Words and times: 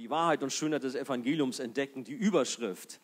die 0.00 0.08
Wahrheit 0.08 0.42
und 0.42 0.50
Schönheit 0.50 0.82
des 0.82 0.94
Evangeliums 0.94 1.58
entdecken, 1.58 2.04
die 2.04 2.14
Überschrift. 2.14 3.00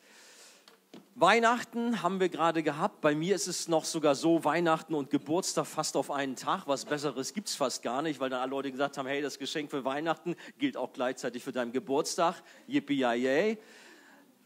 Weihnachten 1.15 2.03
haben 2.03 2.21
wir 2.21 2.30
gerade 2.30 2.62
gehabt. 2.62 3.03
Bei 3.03 3.15
mir 3.15 3.34
ist 3.34 3.49
es 3.49 3.69
noch 3.69 3.84
sogar 3.84 4.15
so, 4.15 4.45
Weihnachten 4.45 4.94
und 4.94 5.10
Geburtstag 5.10 5.67
fast 5.67 5.94
auf 5.94 6.10
einen 6.10 6.36
Tag. 6.36 6.67
Was 6.67 6.86
Besseres 6.86 7.34
gibt 7.34 7.48
es 7.48 7.54
fast 7.54 7.82
gar 7.82 8.00
nicht, 8.00 8.18
weil 8.18 8.30
dann 8.30 8.40
alle 8.40 8.50
Leute 8.50 8.72
gesagt 8.72 8.96
haben, 8.96 9.06
hey, 9.06 9.20
das 9.20 9.38
Geschenk 9.38 9.70
für 9.70 9.84
Weihnachten 9.84 10.36
gilt 10.56 10.79
auch 10.79 10.95
gleichzeitig 10.95 11.45
für 11.45 11.52
deinen 11.52 11.72
Geburtstag. 11.72 12.43
Yippie 12.66 13.00
yay. 13.00 13.58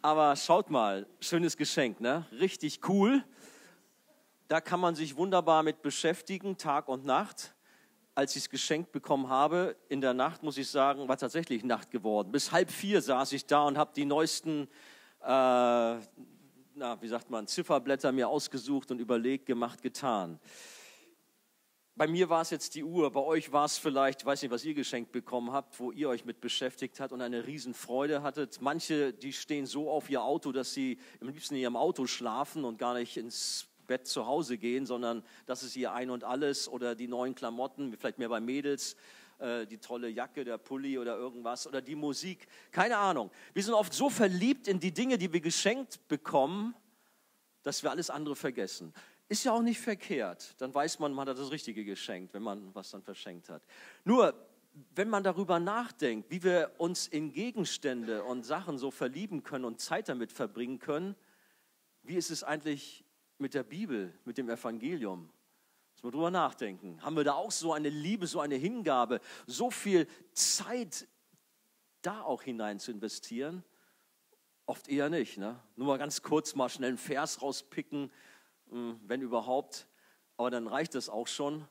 Aber 0.03 0.35
schaut 0.35 0.71
mal, 0.71 1.07
schönes 1.21 1.57
Geschenk, 1.57 2.01
ne? 2.01 2.27
Richtig 2.33 2.81
cool. 2.89 3.23
Da 4.49 4.61
kann 4.61 4.81
man 4.81 4.97
sich 4.97 5.17
wunderbar 5.17 5.63
mit 5.63 5.83
beschäftigen, 5.83 6.57
Tag 6.57 6.89
und 6.89 7.05
Nacht 7.05 7.55
als 8.21 8.37
ich 8.37 8.43
es 8.43 8.51
geschenkt 8.51 8.93
bekommen 8.93 9.31
habe, 9.31 9.77
in 9.89 10.03
der 10.03 10.13
Nacht, 10.13 10.43
muss 10.43 10.59
ich 10.59 10.69
sagen, 10.69 11.09
war 11.09 11.17
tatsächlich 11.17 11.65
Nacht 11.65 11.91
geworden. 11.91 12.31
Bis 12.31 12.53
halb 12.53 12.71
vier 12.71 13.01
saß 13.01 13.33
ich 13.33 13.47
da 13.47 13.63
und 13.63 13.79
habe 13.79 13.93
die 13.97 14.05
neuesten, 14.05 14.69
äh, 15.23 15.25
na, 15.25 16.01
wie 17.01 17.09
sagt 17.09 17.31
man, 17.31 17.47
Zifferblätter 17.47 18.13
mir 18.13 18.29
ausgesucht 18.29 18.91
und 18.91 18.99
überlegt, 18.99 19.47
gemacht, 19.47 19.81
getan. 19.81 20.39
Bei 21.97 22.07
mir 22.07 22.29
war 22.29 22.43
es 22.43 22.51
jetzt 22.51 22.75
die 22.75 22.85
Uhr, 22.85 23.11
bei 23.11 23.21
euch 23.21 23.53
war 23.53 23.65
es 23.65 23.79
vielleicht, 23.79 24.21
ich 24.21 24.27
weiß 24.27 24.43
nicht, 24.43 24.51
was 24.51 24.67
ihr 24.67 24.75
geschenkt 24.75 25.13
bekommen 25.13 25.53
habt, 25.53 25.81
wo 25.81 25.91
ihr 25.91 26.11
euch 26.11 26.27
mit 26.27 26.43
beschäftigt 26.43 27.01
habt 27.01 27.15
und 27.15 27.23
eine 27.23 27.47
Riesenfreude 27.47 28.23
hattet. 28.23 28.61
Manche, 28.61 29.15
die 29.15 29.33
stehen 29.33 29.65
so 29.65 29.91
auf 29.91 30.11
ihr 30.11 30.23
Auto, 30.23 30.53
dass 30.53 30.75
sie 30.75 30.99
am 31.23 31.29
liebsten 31.29 31.55
in 31.55 31.63
ihrem 31.63 31.77
Auto 31.77 32.07
schlafen 32.07 32.67
und 32.67 32.77
gar 32.77 32.93
nicht 32.93 33.17
ins 33.17 33.70
Bett 33.91 34.07
zu 34.07 34.25
Hause 34.25 34.57
gehen, 34.57 34.87
sondern 34.87 35.25
das 35.47 35.65
ist 35.65 35.75
ihr 35.75 35.93
Ein 35.93 36.11
und 36.11 36.23
Alles 36.23 36.69
oder 36.69 36.95
die 36.95 37.09
neuen 37.09 37.35
Klamotten, 37.35 37.93
vielleicht 37.99 38.19
mehr 38.19 38.29
bei 38.29 38.39
Mädels, 38.39 38.95
äh, 39.41 39.67
die 39.67 39.79
tolle 39.79 40.09
Jacke, 40.09 40.45
der 40.45 40.59
Pulli 40.59 40.97
oder 40.97 41.17
irgendwas 41.17 41.67
oder 41.67 41.83
die 41.83 41.97
Musik. 41.97 42.47
Keine 42.71 42.99
Ahnung. 42.99 43.33
Wir 43.53 43.65
sind 43.65 43.75
oft 43.75 43.93
so 43.93 44.09
verliebt 44.09 44.69
in 44.69 44.79
die 44.79 44.93
Dinge, 44.93 45.19
die 45.19 45.33
wir 45.33 45.41
geschenkt 45.41 46.07
bekommen, 46.07 46.77
dass 47.65 47.83
wir 47.83 47.91
alles 47.91 48.11
andere 48.11 48.37
vergessen. 48.37 48.95
Ist 49.29 49.43
ja 49.43 49.53
auch 49.53 49.63
nicht 49.63 49.81
verkehrt. 49.81 50.55
Dann 50.59 50.73
weiß 50.73 51.01
man, 51.01 51.13
man 51.13 51.29
hat 51.29 51.39
das 51.39 51.51
Richtige 51.51 51.85
geschenkt, 51.85 52.33
wenn 52.33 52.45
man 52.45 52.73
was 52.77 52.93
dann 52.93 53.03
verschenkt 53.03 53.49
hat. 53.49 53.63
Nur, 54.05 54.35
wenn 54.95 55.09
man 55.09 55.25
darüber 55.25 55.59
nachdenkt, 55.59 56.31
wie 56.31 56.45
wir 56.45 56.71
uns 56.79 57.09
in 57.09 57.33
Gegenstände 57.33 58.23
und 58.23 58.45
Sachen 58.45 58.79
so 58.79 58.93
verlieben 58.93 59.43
können 59.43 59.65
und 59.65 59.81
Zeit 59.81 60.09
damit 60.09 60.31
verbringen 60.31 60.79
können, 60.79 61.17
wie 62.05 62.15
ist 62.15 62.31
es 62.31 62.45
eigentlich 62.45 63.05
mit 63.41 63.55
der 63.55 63.63
Bibel, 63.63 64.13
mit 64.25 64.39
dem 64.39 64.49
Evangelium. 64.49 65.31
Müssen 65.93 66.05
wir 66.05 66.11
drüber 66.13 66.31
nachdenken. 66.31 67.03
Haben 67.03 67.17
wir 67.17 67.25
da 67.25 67.35
auch 67.35 67.51
so 67.51 67.73
eine 67.73 67.89
Liebe, 67.89 68.27
so 68.27 68.41
eine 68.41 68.55
Hingabe, 68.55 69.21
so 69.47 69.71
viel 69.71 70.07
Zeit 70.33 71.07
da 72.03 72.23
auch 72.23 72.43
hinein 72.43 72.79
zu 72.79 72.91
investieren? 72.91 73.65
Oft 74.67 74.89
eher 74.89 75.11
nicht. 75.11 75.39
Ne? 75.39 75.59
Nur 75.77 75.89
mal 75.89 75.99
ganz 75.99 76.23
kurz 76.23 76.55
mal 76.55 76.69
schnell 76.69 76.91
einen 76.91 76.99
Vers 76.99 77.43
rauspicken, 77.43 78.11
hm, 78.71 79.01
wenn 79.07 79.21
überhaupt. 79.21 79.89
Aber 80.37 80.51
dann 80.51 80.67
reicht 80.67 80.95
das 80.95 81.09
auch 81.09 81.27
schon. 81.27 81.67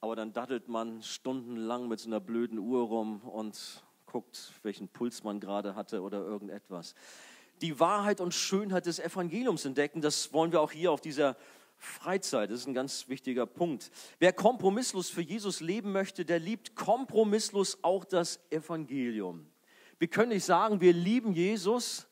Aber 0.00 0.16
dann 0.16 0.32
dattelt 0.32 0.68
man 0.68 1.02
stundenlang 1.02 1.88
mit 1.88 1.98
so 1.98 2.08
einer 2.08 2.20
blöden 2.20 2.58
Uhr 2.58 2.82
rum 2.82 3.22
und 3.22 3.82
guckt, 4.04 4.52
welchen 4.62 4.88
Puls 4.88 5.24
man 5.24 5.40
gerade 5.40 5.74
hatte 5.74 6.02
oder 6.02 6.18
irgendetwas 6.18 6.94
die 7.64 7.80
Wahrheit 7.80 8.20
und 8.20 8.34
Schönheit 8.34 8.84
des 8.84 8.98
Evangeliums 8.98 9.64
entdecken. 9.64 10.02
Das 10.02 10.34
wollen 10.34 10.52
wir 10.52 10.60
auch 10.60 10.70
hier 10.70 10.92
auf 10.92 11.00
dieser 11.00 11.34
Freizeit. 11.78 12.50
Das 12.50 12.60
ist 12.60 12.66
ein 12.66 12.74
ganz 12.74 13.08
wichtiger 13.08 13.46
Punkt. 13.46 13.90
Wer 14.18 14.34
kompromisslos 14.34 15.08
für 15.08 15.22
Jesus 15.22 15.60
leben 15.60 15.90
möchte, 15.90 16.26
der 16.26 16.38
liebt 16.38 16.74
kompromisslos 16.74 17.78
auch 17.80 18.04
das 18.04 18.38
Evangelium. 18.50 19.46
Wir 19.98 20.08
können 20.08 20.28
nicht 20.28 20.44
sagen, 20.44 20.82
wir 20.82 20.92
lieben 20.92 21.32
Jesus 21.32 22.06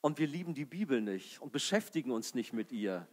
und 0.00 0.18
wir 0.18 0.26
lieben 0.26 0.54
die 0.54 0.64
Bibel 0.64 1.00
nicht 1.00 1.40
und 1.40 1.52
beschäftigen 1.52 2.10
uns 2.10 2.34
nicht 2.34 2.52
mit 2.52 2.72
ihr. 2.72 3.06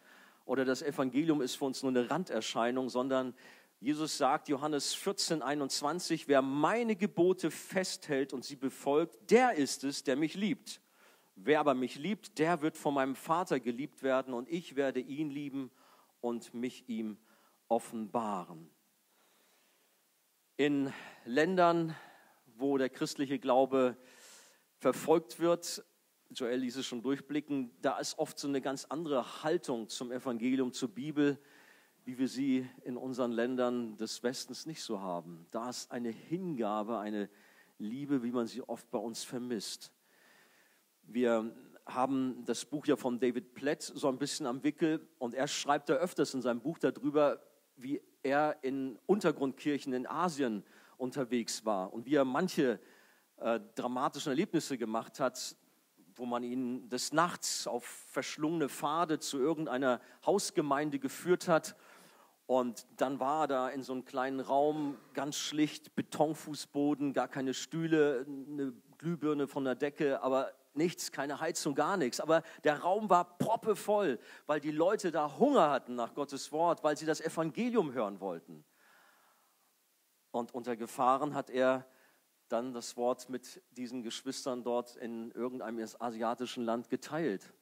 Oder 0.45 0.66
das 0.66 0.81
Evangelium 0.81 1.44
ist 1.44 1.58
für 1.58 1.66
uns 1.66 1.83
nur 1.83 1.92
eine 1.92 2.09
Randerscheinung, 2.09 2.89
sondern 2.89 3.36
Jesus 3.80 4.17
sagt, 4.17 4.49
Johannes 4.49 4.95
14, 4.95 5.43
21, 5.43 6.27
wer 6.27 6.42
meine 6.42 6.95
Gebote 6.95 7.52
festhält 7.52 8.33
und 8.33 8.43
sie 8.43 8.55
befolgt, 8.55 9.30
der 9.30 9.54
ist 9.54 9.83
es, 9.83 10.04
der 10.04 10.16
mich 10.16 10.33
liebt. 10.33 10.82
Wer 11.39 11.59
aber 11.59 11.75
mich 11.75 11.98
liebt, 11.98 12.39
der 12.39 12.64
wird 12.64 12.77
von 12.77 12.95
meinem 12.95 13.15
Vater 13.15 13.59
geliebt 13.59 14.02
werden 14.02 14.33
und 14.33 14.49
ich 14.49 14.75
werde 14.75 14.99
ihn 14.99 15.30
lieben 15.30 15.70
und 16.20 16.52
mich 16.55 16.89
ihm 16.89 17.20
offenbaren. 17.67 18.71
In 20.55 20.92
Ländern, 21.25 21.95
wo 22.55 22.80
der 22.80 22.89
christliche 22.89 23.37
Glaube 23.37 23.95
verfolgt 24.80 25.37
wird, 25.37 25.86
Joel 26.31 26.58
ließ 26.58 26.77
es 26.77 26.87
schon 26.87 27.03
durchblicken, 27.03 27.71
da 27.81 27.99
ist 27.99 28.17
oft 28.17 28.39
so 28.39 28.48
eine 28.48 28.59
ganz 28.59 28.86
andere 28.86 29.43
Haltung 29.43 29.89
zum 29.89 30.11
Evangelium, 30.11 30.73
zur 30.73 30.89
Bibel, 30.89 31.39
wie 32.04 32.17
wir 32.17 32.27
sie 32.27 32.67
in 32.83 32.98
unseren 32.98 33.31
Ländern 33.31 33.95
des 33.95 34.23
Westens 34.23 34.65
nicht 34.65 34.81
so 34.81 35.02
haben. 35.02 35.45
Da 35.52 35.69
ist 35.69 35.92
eine 35.92 36.09
Hingabe, 36.09 36.98
eine 36.98 37.30
Liebe, 37.77 38.23
wie 38.23 38.31
man 38.31 38.48
sie 38.48 38.64
oft 38.64 38.89
bei 38.89 38.98
uns 38.98 39.23
vermisst. 39.23 39.92
Wir 41.10 41.54
haben 41.86 42.44
das 42.44 42.66
Buch 42.66 42.86
ja 42.86 42.98
von 42.98 43.18
David 43.18 43.54
Platt 43.54 43.82
so 43.82 44.10
ein 44.10 44.18
bisschen 44.18 44.45
am 44.45 44.62
Wickel 44.62 45.08
und 45.20 45.34
er 45.34 45.48
schreibt 45.48 45.88
da 45.88 45.94
öfters 45.94 46.34
in 46.34 46.42
seinem 46.42 46.60
Buch 46.60 46.80
darüber, 46.80 47.42
wie 47.78 48.02
er 48.23 48.58
in 48.62 49.00
Untergrundkirchen 49.06 49.94
in 49.94 50.06
Asien 50.06 50.66
unterwegs 50.98 51.64
war 51.64 51.94
und 51.94 52.06
wie 52.06 52.16
er 52.16 52.26
manche 52.26 52.82
äh, 53.38 53.62
dramatischen 53.76 54.32
Erlebnisse 54.32 54.78
gemacht 54.78 55.22
hat, 55.22 55.56
wo 56.14 56.26
man 56.26 56.44
ihn 56.44 56.90
des 56.90 57.14
Nachts 57.14 57.67
auf 57.67 57.86
verschlungene 57.86 58.67
Pfade 58.67 59.20
zu 59.20 59.40
irgendeiner 59.40 60.02
Hausgemeinde 60.26 61.00
geführt 61.00 61.48
hat. 61.48 61.78
Und 62.48 62.86
dann 62.98 63.22
war 63.22 63.44
er 63.44 63.48
da 63.48 63.70
in 63.70 63.82
so 63.82 63.94
einem 63.94 64.04
kleinen 64.04 64.42
Raum, 64.42 64.98
ganz 65.14 65.38
schlicht, 65.38 65.96
Betonfußboden, 65.96 67.14
gar 67.14 67.30
keine 67.30 67.54
Stühle, 67.54 68.26
eine 68.28 68.73
Glühbirne 68.98 69.48
von 69.48 69.64
der 69.64 69.76
Decke, 69.76 70.22
aber 70.22 70.52
nichts, 70.77 71.11
keine 71.11 71.39
Heizung, 71.39 71.76
gar 71.76 71.98
nichts. 71.98 72.20
Aber 72.20 72.43
der 72.64 72.80
Raum 72.80 73.10
war 73.10 73.38
proppevoll, 73.38 74.20
weil 74.45 74.60
die 74.60 74.71
Leute 74.71 75.11
da 75.11 75.38
Hunger 75.38 75.70
hatten 75.70 75.95
nach 75.95 76.14
Gottes 76.14 76.52
Wort, 76.52 76.83
weil 76.83 76.98
sie 76.98 77.05
das 77.05 77.21
Evangelium 77.21 77.93
hören 77.93 78.20
wollten. 78.20 78.64
Und 80.32 80.54
unter 80.54 80.76
Gefahren 80.76 81.33
hat 81.33 81.49
er 81.49 81.86
dann 82.48 82.73
das 82.73 82.95
Wort 82.95 83.30
mit 83.30 83.61
diesen 83.71 84.04
Geschwistern 84.04 84.64
dort 84.64 84.95
in 84.95 85.32
irgendeinem 85.32 85.86
asiatischen 85.99 86.64
Land 86.64 86.89
geteilt. 86.89 87.54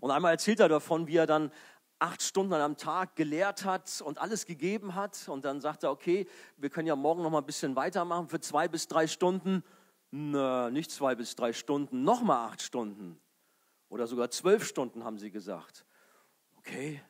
Und 0.00 0.10
einmal 0.10 0.32
erzählt 0.32 0.60
er 0.60 0.68
davon, 0.68 1.06
wie 1.06 1.16
er 1.16 1.26
dann 1.26 1.52
acht 1.98 2.22
Stunden 2.22 2.54
am 2.54 2.76
Tag 2.76 3.14
gelehrt 3.14 3.64
hat 3.64 4.02
und 4.04 4.18
alles 4.18 4.46
gegeben 4.46 4.96
hat. 4.96 5.28
Und 5.28 5.44
dann 5.44 5.60
sagt 5.60 5.84
er, 5.84 5.92
okay, 5.92 6.26
wir 6.56 6.70
können 6.70 6.88
ja 6.88 6.96
morgen 6.96 7.22
noch 7.22 7.30
mal 7.30 7.38
ein 7.38 7.46
bisschen 7.46 7.76
weitermachen 7.76 8.28
für 8.28 8.40
zwei 8.40 8.66
bis 8.66 8.88
drei 8.88 9.06
Stunden 9.06 9.62
na, 10.12 10.70
nicht 10.70 10.90
zwei 10.90 11.14
bis 11.14 11.34
drei 11.34 11.52
Stunden, 11.52 12.04
nochmal 12.04 12.50
acht 12.50 12.62
Stunden 12.62 13.18
oder 13.88 14.06
sogar 14.06 14.30
zwölf 14.30 14.64
Stunden, 14.64 15.04
haben 15.04 15.18
sie 15.18 15.30
gesagt. 15.30 15.86
Okay. 16.58 17.02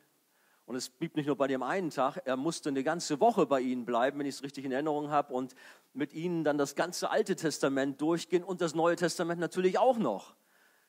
Und 0.65 0.77
es 0.77 0.89
blieb 0.89 1.17
nicht 1.17 1.25
nur 1.25 1.35
bei 1.35 1.47
dem 1.47 1.61
einen 1.61 1.89
Tag, 1.89 2.21
er 2.23 2.37
musste 2.37 2.69
eine 2.69 2.83
ganze 2.83 3.19
Woche 3.19 3.45
bei 3.45 3.59
ihnen 3.59 3.85
bleiben, 3.85 4.17
wenn 4.19 4.25
ich 4.25 4.35
es 4.35 4.43
richtig 4.43 4.63
in 4.63 4.71
Erinnerung 4.71 5.09
habe, 5.09 5.33
und 5.33 5.53
mit 5.91 6.13
ihnen 6.13 6.45
dann 6.45 6.57
das 6.57 6.75
ganze 6.75 7.09
Alte 7.09 7.35
Testament 7.35 7.99
durchgehen 7.99 8.43
und 8.43 8.61
das 8.61 8.73
Neue 8.73 8.95
Testament 8.95 9.41
natürlich 9.41 9.77
auch 9.77 9.97
noch. 9.97 10.35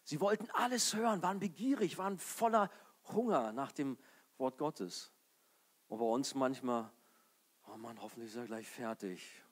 Sie 0.04 0.20
wollten 0.20 0.48
alles 0.52 0.94
hören, 0.94 1.20
waren 1.22 1.40
begierig, 1.40 1.98
waren 1.98 2.18
voller 2.18 2.70
Hunger 3.12 3.52
nach 3.52 3.72
dem 3.72 3.98
Wort 4.38 4.58
Gottes. 4.58 5.12
Und 5.88 5.98
bei 5.98 6.04
uns 6.04 6.36
manchmal, 6.36 6.88
oh 7.66 7.76
Mann, 7.76 8.00
hoffentlich 8.00 8.30
ist 8.30 8.36
er 8.36 8.46
gleich 8.46 8.68
fertig 8.68 9.42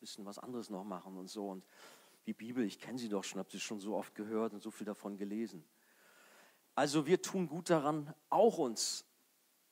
bisschen 0.00 0.24
was 0.24 0.38
anderes 0.38 0.70
noch 0.70 0.84
machen 0.84 1.16
und 1.16 1.28
so. 1.28 1.48
Und 1.48 1.64
die 2.26 2.32
Bibel, 2.32 2.64
ich 2.64 2.78
kenne 2.78 2.98
sie 2.98 3.08
doch 3.08 3.24
schon, 3.24 3.38
habe 3.38 3.50
sie 3.50 3.60
schon 3.60 3.80
so 3.80 3.94
oft 3.94 4.14
gehört 4.14 4.52
und 4.52 4.62
so 4.62 4.70
viel 4.70 4.86
davon 4.86 5.16
gelesen. 5.16 5.64
Also 6.74 7.06
wir 7.06 7.22
tun 7.22 7.46
gut 7.46 7.70
daran, 7.70 8.14
auch 8.28 8.58
uns 8.58 9.04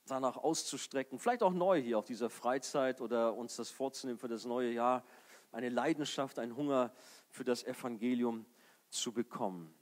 danach 0.06 0.36
auszustrecken, 0.36 1.18
vielleicht 1.18 1.42
auch 1.42 1.52
neu 1.52 1.80
hier 1.80 1.98
auf 1.98 2.04
dieser 2.04 2.30
Freizeit 2.30 3.00
oder 3.00 3.34
uns 3.34 3.56
das 3.56 3.70
vorzunehmen 3.70 4.18
für 4.18 4.28
das 4.28 4.44
neue 4.44 4.72
Jahr, 4.72 5.04
eine 5.52 5.68
Leidenschaft, 5.68 6.38
ein 6.38 6.56
Hunger 6.56 6.92
für 7.30 7.44
das 7.44 7.64
Evangelium 7.64 8.46
zu 8.88 9.12
bekommen. 9.12 9.74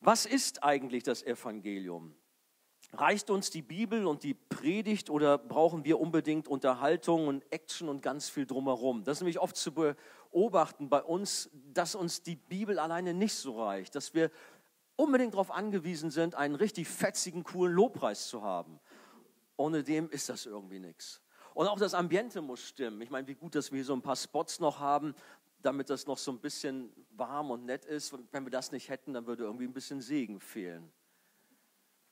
Was 0.00 0.26
ist 0.26 0.62
eigentlich 0.62 1.02
das 1.02 1.22
Evangelium? 1.22 2.14
Reicht 2.96 3.28
uns 3.30 3.50
die 3.50 3.62
Bibel 3.62 4.06
und 4.06 4.22
die 4.22 4.34
Predigt 4.34 5.10
oder 5.10 5.36
brauchen 5.36 5.84
wir 5.84 5.98
unbedingt 5.98 6.46
Unterhaltung 6.46 7.26
und 7.26 7.44
Action 7.52 7.88
und 7.88 8.02
ganz 8.02 8.28
viel 8.28 8.46
drumherum? 8.46 9.02
Das 9.02 9.18
ist 9.18 9.20
nämlich 9.22 9.40
oft 9.40 9.56
zu 9.56 9.72
beobachten 9.72 10.88
bei 10.88 11.02
uns, 11.02 11.50
dass 11.72 11.96
uns 11.96 12.22
die 12.22 12.36
Bibel 12.36 12.78
alleine 12.78 13.12
nicht 13.12 13.34
so 13.34 13.64
reicht, 13.64 13.96
dass 13.96 14.14
wir 14.14 14.30
unbedingt 14.96 15.34
darauf 15.34 15.50
angewiesen 15.50 16.10
sind, 16.10 16.36
einen 16.36 16.54
richtig 16.54 16.86
fetzigen, 16.86 17.42
coolen 17.42 17.74
Lobpreis 17.74 18.28
zu 18.28 18.42
haben. 18.42 18.78
Ohne 19.56 19.82
dem 19.82 20.08
ist 20.10 20.28
das 20.28 20.46
irgendwie 20.46 20.78
nichts. 20.78 21.20
Und 21.52 21.66
auch 21.66 21.78
das 21.78 21.94
Ambiente 21.94 22.42
muss 22.42 22.62
stimmen. 22.62 23.00
Ich 23.00 23.10
meine, 23.10 23.26
wie 23.26 23.34
gut, 23.34 23.54
dass 23.56 23.72
wir 23.72 23.76
hier 23.76 23.84
so 23.84 23.94
ein 23.94 24.02
paar 24.02 24.16
Spots 24.16 24.60
noch 24.60 24.78
haben, 24.78 25.14
damit 25.62 25.90
das 25.90 26.06
noch 26.06 26.18
so 26.18 26.30
ein 26.30 26.38
bisschen 26.38 26.92
warm 27.10 27.50
und 27.50 27.64
nett 27.64 27.84
ist. 27.84 28.12
Und 28.12 28.32
wenn 28.32 28.44
wir 28.44 28.50
das 28.50 28.70
nicht 28.70 28.88
hätten, 28.88 29.14
dann 29.14 29.26
würde 29.26 29.44
irgendwie 29.44 29.64
ein 29.64 29.72
bisschen 29.72 30.00
Segen 30.00 30.38
fehlen. 30.38 30.92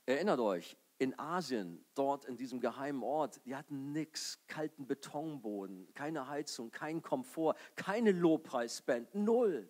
Erinnert 0.06 0.40
euch, 0.40 0.76
in 0.99 1.19
Asien, 1.19 1.84
dort 1.94 2.25
in 2.25 2.37
diesem 2.37 2.60
geheimen 2.60 3.02
Ort, 3.02 3.44
die 3.44 3.56
hatten 3.56 3.93
nichts, 3.93 4.38
kalten 4.46 4.87
Betonboden, 4.87 5.93
keine 5.94 6.28
Heizung, 6.28 6.70
kein 6.70 7.02
Komfort, 7.02 7.56
keine 7.75 8.12
Lobpreisband, 8.12 9.14
null. 9.14 9.69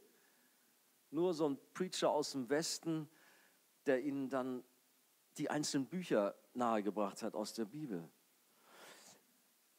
Nur 1.11 1.33
so 1.33 1.49
ein 1.49 1.59
Preacher 1.73 2.11
aus 2.11 2.33
dem 2.33 2.49
Westen, 2.51 3.09
der 3.87 4.03
ihnen 4.03 4.29
dann 4.29 4.63
die 5.39 5.49
einzelnen 5.49 5.87
Bücher 5.87 6.35
nahegebracht 6.55 7.23
hat 7.23 7.35
aus 7.35 7.55
der 7.55 7.65
Bibel. 7.65 8.09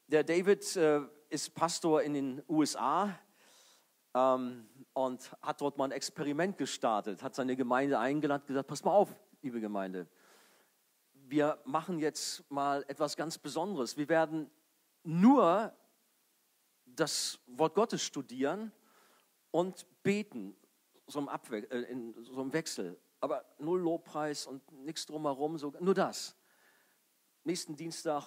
Der 0.08 0.24
David 0.24 0.76
äh, 0.76 1.02
ist 1.30 1.54
Pastor 1.54 2.02
in 2.02 2.14
den 2.14 2.42
USA 2.48 3.18
ähm, 4.12 4.68
und 4.92 5.32
hat 5.40 5.60
dort 5.60 5.78
mal 5.78 5.84
ein 5.84 5.92
Experiment 5.92 6.58
gestartet, 6.58 7.22
hat 7.22 7.34
seine 7.34 7.56
Gemeinde 7.56 7.98
eingeladen, 7.98 8.46
gesagt, 8.46 8.68
pass 8.68 8.84
mal 8.84 8.92
auf, 8.92 9.14
liebe 9.40 9.60
Gemeinde, 9.60 10.08
wir 11.34 11.60
machen 11.64 11.98
jetzt 11.98 12.48
mal 12.48 12.84
etwas 12.86 13.16
ganz 13.16 13.38
Besonderes. 13.38 13.96
Wir 13.96 14.08
werden 14.08 14.48
nur 15.02 15.76
das 16.86 17.40
Wort 17.48 17.74
Gottes 17.74 18.02
studieren 18.02 18.70
und 19.50 19.84
beten, 20.04 20.56
so 21.08 21.18
im, 21.18 21.28
Abwe 21.28 21.68
äh, 21.72 21.90
in 21.90 22.14
so 22.22 22.40
im 22.40 22.52
Wechsel. 22.52 22.96
Aber 23.18 23.44
null 23.58 23.80
Lobpreis 23.80 24.46
und 24.46 24.70
nichts 24.84 25.06
drumherum, 25.06 25.58
so, 25.58 25.74
nur 25.80 25.94
das. 25.94 26.36
Nächsten 27.42 27.74
Dienstag 27.74 28.24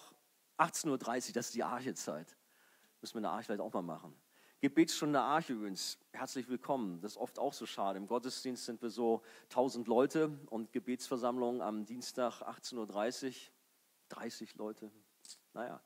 18.30 0.58 0.90
Uhr, 0.90 1.34
das 1.34 1.46
ist 1.46 1.56
die 1.56 1.64
Archezeit. 1.64 2.36
Müssen 3.00 3.14
wir 3.14 3.20
eine 3.20 3.30
Arche 3.30 3.46
vielleicht 3.46 3.62
auch 3.62 3.72
mal 3.72 3.84
machen. 3.84 4.14
Gebetsstunde 4.60 5.20
Arche 5.20 5.54
übrigens, 5.54 6.00
herzlich 6.14 6.50
willkommen. 6.50 7.00
Das 7.02 7.12
ist 7.12 7.18
oft 7.18 7.38
auch 7.38 7.54
so 7.54 7.68
schade. 7.68 8.00
Im 8.00 8.08
Gottesdienst 8.08 8.66
sind 8.66 8.82
wir 8.82 8.90
so 8.90 9.22
1000 9.50 9.88
Leute 9.88 10.32
und 10.48 10.72
Gebetsversammlung 10.74 11.62
am 11.62 11.86
Dienstag 11.86 12.42
18.30 12.42 13.28
Uhr, 13.28 13.34
30 14.10 14.56
Leute. 14.56 14.90
Naja. 15.54 15.80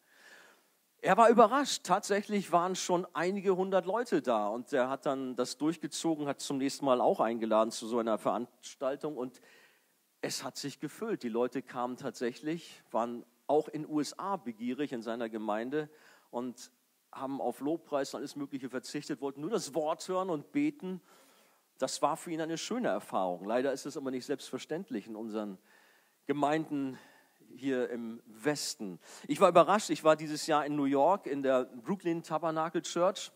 Er 1.02 1.18
war 1.18 1.28
überrascht. 1.28 1.84
Tatsächlich 1.84 2.54
waren 2.54 2.78
schon 2.78 3.06
einige 3.12 3.58
hundert 3.58 3.86
Leute 3.86 4.22
da 4.22 4.48
und 4.48 4.72
er 4.72 4.90
hat 4.90 5.06
dann 5.06 5.36
das 5.36 5.58
durchgezogen, 5.58 6.26
hat 6.28 6.40
zum 6.40 6.58
nächsten 6.58 6.86
Mal 6.86 7.02
auch 7.02 7.20
eingeladen 7.20 7.72
zu 7.72 7.88
so 7.88 8.00
einer 8.00 8.18
Veranstaltung 8.18 9.18
und 9.18 9.42
es 10.22 10.46
hat 10.46 10.56
sich 10.56 10.80
gefüllt. 10.80 11.24
Die 11.24 11.30
Leute 11.30 11.62
kamen 11.62 11.98
tatsächlich, 11.98 12.82
waren 12.90 13.26
auch 13.48 13.68
in 13.68 13.86
USA 13.86 14.38
begierig 14.38 14.94
in 14.94 15.02
seiner 15.02 15.28
Gemeinde 15.28 15.90
und 16.30 16.72
haben 17.12 17.42
auf 17.42 17.60
Lobpreis 17.60 18.13
und 18.13 18.19
alles 18.19 18.36
Mögliche 18.36 18.69
verzichtet, 18.69 19.22
wollten 19.22 19.42
nur 19.42 19.50
das 19.50 19.74
Wort 19.74 20.08
hören 20.08 20.30
und 20.30 20.52
beten. 20.52 21.02
Das 21.78 22.02
war 22.02 22.16
für 22.16 22.31
ihn 22.31 22.42
eine 22.42 22.58
schöne 22.58 22.88
Erfahrung. 22.88 23.46
Leider 23.46 23.74
ist 23.74 23.86
es 23.86 23.98
aber 23.98 24.12
nicht 24.12 24.25
selbstverständlich 24.25 25.08
in 25.08 25.16
unseren 25.16 25.58
Gemeinden 26.25 26.98
hier 27.56 27.90
im 27.90 28.22
Westen. 28.25 29.00
Ich 29.28 29.40
war 29.40 29.50
überrascht, 29.50 29.90
ich 29.90 30.04
war 30.04 30.16
dieses 30.16 30.48
Jahr 30.48 30.66
in 30.66 30.75
New 30.75 30.86
York 30.86 31.28
in 31.28 31.44
der 31.44 31.66
Brooklyn 31.66 32.24
Tabernacle 32.24 32.81
Church. 32.81 33.31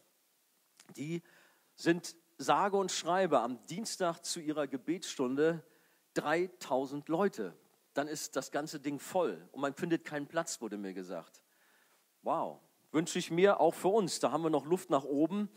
Die 0.96 1.22
sind 1.76 2.16
sage 2.38 2.78
und 2.78 2.92
schreibe 2.92 3.40
am 3.40 3.66
Dienstag 3.68 4.20
zu 4.24 4.40
ihrer 4.40 4.68
Gebetsstunde 4.68 5.64
3000 6.14 7.08
Leute. 7.10 7.56
Dann 7.94 8.08
ist 8.08 8.36
das 8.36 8.52
ganze 8.52 8.80
Ding 8.80 9.00
voll 9.00 9.48
und 9.52 9.62
man 9.62 9.74
findet 9.74 10.04
keinen 10.06 10.28
Platz, 10.28 10.62
wurde 10.62 10.78
mir 10.78 10.94
gesagt. 10.94 11.42
Wow, 12.22 12.60
wünsche 12.96 13.20
ich 13.20 13.30
mir 13.30 13.60
auch 13.60 13.74
für 13.76 13.90
uns. 13.90 14.20
Da 14.20 14.32
haben 14.32 14.42
wir 14.42 14.50
noch 14.50 14.66
Luft 14.66 14.90
nach 14.90 15.04
oben, 15.04 15.50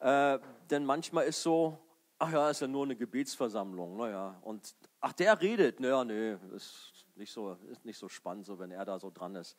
äh, 0.00 0.38
denn 0.68 0.84
manchmal 0.84 1.24
ist 1.24 1.42
so, 1.42 1.78
ach 2.18 2.30
ja, 2.30 2.50
ist 2.50 2.60
ja 2.60 2.66
nur 2.66 2.84
eine 2.84 2.96
Gebetsversammlung, 2.96 3.96
naja, 3.96 4.38
und 4.42 4.74
ach, 5.00 5.12
der 5.14 5.40
redet, 5.40 5.80
naja, 5.80 6.04
nee, 6.04 6.36
ist 6.54 7.06
nicht 7.14 7.32
so, 7.32 7.52
ist 7.70 7.84
nicht 7.84 7.98
so 7.98 8.08
spannend, 8.08 8.44
so 8.44 8.58
wenn 8.58 8.72
er 8.72 8.84
da 8.84 8.98
so 8.98 9.10
dran 9.10 9.36
ist. 9.36 9.56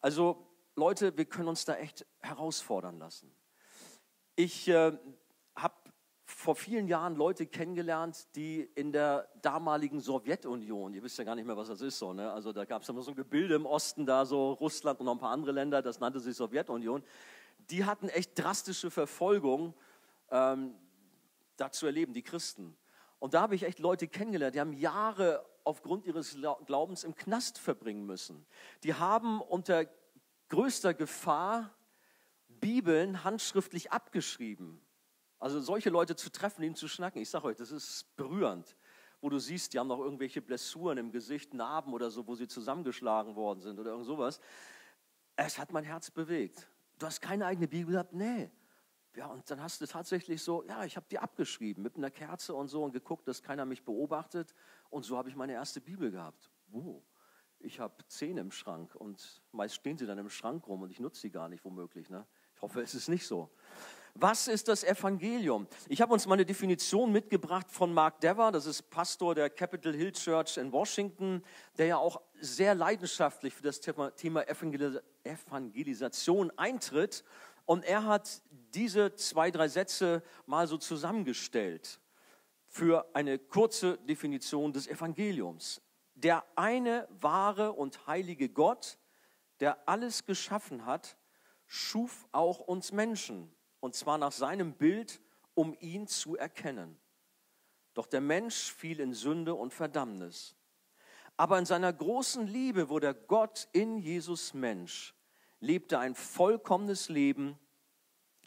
Also 0.00 0.46
Leute, 0.76 1.16
wir 1.16 1.24
können 1.24 1.48
uns 1.48 1.64
da 1.64 1.74
echt 1.74 2.06
herausfordern 2.20 2.98
lassen. 2.98 3.34
Ich 4.36 4.68
äh, 4.68 4.96
vor 6.46 6.54
vielen 6.54 6.86
Jahren 6.86 7.16
Leute 7.16 7.44
kennengelernt, 7.44 8.28
die 8.36 8.60
in 8.76 8.92
der 8.92 9.28
damaligen 9.42 9.98
Sowjetunion, 9.98 10.94
ihr 10.94 11.02
wisst 11.02 11.18
ja 11.18 11.24
gar 11.24 11.34
nicht 11.34 11.44
mehr, 11.44 11.56
was 11.56 11.66
das 11.66 11.80
ist, 11.80 11.98
so, 11.98 12.12
ne? 12.12 12.30
also 12.30 12.52
da 12.52 12.64
gab 12.64 12.82
es 12.82 12.88
immer 12.88 13.02
so 13.02 13.10
ein 13.10 13.16
Gebilde 13.16 13.56
im 13.56 13.66
Osten, 13.66 14.06
da 14.06 14.24
so 14.24 14.52
Russland 14.52 15.00
und 15.00 15.06
noch 15.06 15.14
ein 15.14 15.18
paar 15.18 15.32
andere 15.32 15.50
Länder, 15.50 15.82
das 15.82 15.98
nannte 15.98 16.20
sich 16.20 16.36
Sowjetunion, 16.36 17.02
die 17.68 17.84
hatten 17.84 18.08
echt 18.10 18.38
drastische 18.38 18.92
Verfolgung 18.92 19.74
ähm, 20.30 20.76
da 21.56 21.68
erleben, 21.82 22.12
die 22.12 22.22
Christen. 22.22 22.76
Und 23.18 23.34
da 23.34 23.40
habe 23.40 23.56
ich 23.56 23.64
echt 23.64 23.80
Leute 23.80 24.06
kennengelernt, 24.06 24.54
die 24.54 24.60
haben 24.60 24.72
Jahre 24.72 25.44
aufgrund 25.64 26.06
ihres 26.06 26.38
Glaubens 26.66 27.02
im 27.02 27.16
Knast 27.16 27.58
verbringen 27.58 28.06
müssen. 28.06 28.46
Die 28.84 28.94
haben 28.94 29.40
unter 29.40 29.86
größter 30.48 30.94
Gefahr 30.94 31.74
Bibeln 32.46 33.24
handschriftlich 33.24 33.90
abgeschrieben 33.90 34.80
also 35.38 35.60
solche 35.60 35.90
Leute 35.90 36.16
zu 36.16 36.30
treffen, 36.30 36.62
ihnen 36.62 36.74
zu 36.74 36.88
schnacken, 36.88 37.20
ich 37.20 37.30
sage 37.30 37.46
euch, 37.46 37.56
das 37.56 37.70
ist 37.70 38.16
berührend. 38.16 38.76
Wo 39.20 39.30
du 39.30 39.38
siehst, 39.38 39.72
die 39.72 39.78
haben 39.78 39.88
noch 39.88 40.00
irgendwelche 40.00 40.42
Blessuren 40.42 40.98
im 40.98 41.10
Gesicht, 41.10 41.54
Narben 41.54 41.94
oder 41.94 42.10
so, 42.10 42.26
wo 42.26 42.34
sie 42.34 42.48
zusammengeschlagen 42.48 43.34
worden 43.34 43.60
sind 43.60 43.78
oder 43.78 43.90
irgend 43.90 44.06
sowas. 44.06 44.40
Es 45.36 45.58
hat 45.58 45.72
mein 45.72 45.84
Herz 45.84 46.10
bewegt. 46.10 46.68
Du 46.98 47.06
hast 47.06 47.20
keine 47.20 47.46
eigene 47.46 47.66
Bibel 47.68 47.92
gehabt? 47.92 48.12
Nee. 48.12 48.50
Ja, 49.14 49.28
und 49.28 49.50
dann 49.50 49.62
hast 49.62 49.80
du 49.80 49.86
tatsächlich 49.86 50.42
so, 50.42 50.62
ja, 50.64 50.84
ich 50.84 50.96
habe 50.96 51.06
die 51.10 51.18
abgeschrieben 51.18 51.82
mit 51.82 51.96
einer 51.96 52.10
Kerze 52.10 52.54
und 52.54 52.68
so 52.68 52.84
und 52.84 52.92
geguckt, 52.92 53.26
dass 53.26 53.42
keiner 53.42 53.64
mich 53.64 53.82
beobachtet. 53.82 54.54
Und 54.90 55.04
so 55.04 55.16
habe 55.16 55.30
ich 55.30 55.36
meine 55.36 55.54
erste 55.54 55.80
Bibel 55.80 56.10
gehabt. 56.10 56.50
Oh, 56.70 57.02
ich 57.58 57.80
habe 57.80 57.94
zehn 58.08 58.36
im 58.36 58.50
Schrank 58.50 58.94
und 58.94 59.42
meist 59.52 59.74
stehen 59.74 59.96
sie 59.96 60.06
dann 60.06 60.18
im 60.18 60.28
Schrank 60.28 60.66
rum 60.66 60.82
und 60.82 60.90
ich 60.90 61.00
nutze 61.00 61.22
sie 61.22 61.30
gar 61.30 61.48
nicht 61.48 61.64
womöglich. 61.64 62.10
Ne? 62.10 62.26
Ich 62.54 62.62
hoffe, 62.62 62.82
es 62.82 62.94
ist 62.94 63.08
nicht 63.08 63.26
so. 63.26 63.50
Was 64.18 64.48
ist 64.48 64.68
das 64.68 64.82
Evangelium? 64.82 65.66
Ich 65.90 66.00
habe 66.00 66.14
uns 66.14 66.26
mal 66.26 66.36
eine 66.36 66.46
Definition 66.46 67.12
mitgebracht 67.12 67.70
von 67.70 67.92
Mark 67.92 68.18
Dever, 68.22 68.50
das 68.50 68.64
ist 68.64 68.88
Pastor 68.88 69.34
der 69.34 69.50
Capitol 69.50 69.94
Hill 69.94 70.12
Church 70.12 70.56
in 70.56 70.72
Washington, 70.72 71.42
der 71.76 71.86
ja 71.86 71.98
auch 71.98 72.22
sehr 72.40 72.74
leidenschaftlich 72.74 73.52
für 73.52 73.62
das 73.62 73.78
Thema 73.78 74.48
Evangelisation 74.48 76.50
eintritt. 76.56 77.24
Und 77.66 77.84
er 77.84 78.04
hat 78.04 78.40
diese 78.72 79.14
zwei, 79.16 79.50
drei 79.50 79.68
Sätze 79.68 80.22
mal 80.46 80.66
so 80.66 80.78
zusammengestellt 80.78 82.00
für 82.68 83.06
eine 83.12 83.38
kurze 83.38 83.98
Definition 83.98 84.72
des 84.72 84.86
Evangeliums. 84.86 85.82
Der 86.14 86.42
eine 86.54 87.06
wahre 87.20 87.74
und 87.74 88.06
heilige 88.06 88.48
Gott, 88.48 88.96
der 89.60 89.86
alles 89.86 90.24
geschaffen 90.24 90.86
hat, 90.86 91.18
schuf 91.66 92.26
auch 92.32 92.60
uns 92.60 92.92
Menschen 92.92 93.52
und 93.80 93.94
zwar 93.94 94.18
nach 94.18 94.32
seinem 94.32 94.74
Bild, 94.74 95.20
um 95.54 95.76
ihn 95.80 96.06
zu 96.06 96.36
erkennen. 96.36 96.98
Doch 97.94 98.06
der 98.06 98.20
Mensch 98.20 98.72
fiel 98.72 99.00
in 99.00 99.14
Sünde 99.14 99.54
und 99.54 99.72
Verdammnis. 99.72 100.54
Aber 101.36 101.58
in 101.58 101.66
seiner 101.66 101.92
großen 101.92 102.46
Liebe 102.46 102.88
wurde 102.88 103.14
Gott 103.14 103.68
in 103.72 103.98
Jesus 103.98 104.54
Mensch, 104.54 105.14
lebte 105.60 105.98
ein 105.98 106.14
vollkommenes 106.14 107.08
Leben 107.08 107.58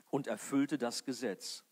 und 0.09 0.27
erfüllte 0.27 0.77
das 0.77 1.03
Gesetz. 1.03 1.63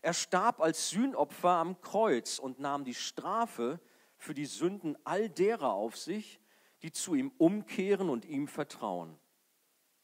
Er 0.00 0.14
starb 0.14 0.60
als 0.60 0.90
Sühnopfer 0.90 1.50
am 1.50 1.80
Kreuz 1.80 2.38
und 2.38 2.58
nahm 2.58 2.84
die 2.84 2.94
Strafe 2.94 3.80
für 4.16 4.34
die 4.34 4.46
Sünden 4.46 4.96
all 5.04 5.28
derer 5.28 5.72
auf 5.72 5.96
sich, 5.96 6.40
die 6.82 6.92
zu 6.92 7.14
ihm 7.14 7.32
umkehren 7.38 8.08
und 8.08 8.24
ihm 8.24 8.48
vertrauen. 8.48 9.18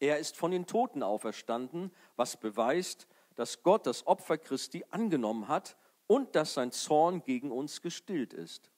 Er 0.00 0.19
ist 0.19 0.37
von 0.37 0.50
den 0.50 0.67
Toten 0.67 1.02
auferstanden, 1.02 1.93
was 2.17 2.38
beweist, 2.38 3.07
dass 3.35 3.62
Gott 3.62 3.87
das 3.87 4.07
Opfer 4.07 4.38
Christi 4.38 4.85
angenommen 4.90 5.49
hat 5.49 5.76
und 6.07 6.35
dass 6.35 6.55
sein 6.55 6.73
Zorn 6.73 7.23
gegen 7.23 7.50
uns 7.50 7.83
gestillt 7.83 8.33
ist. 8.33 8.71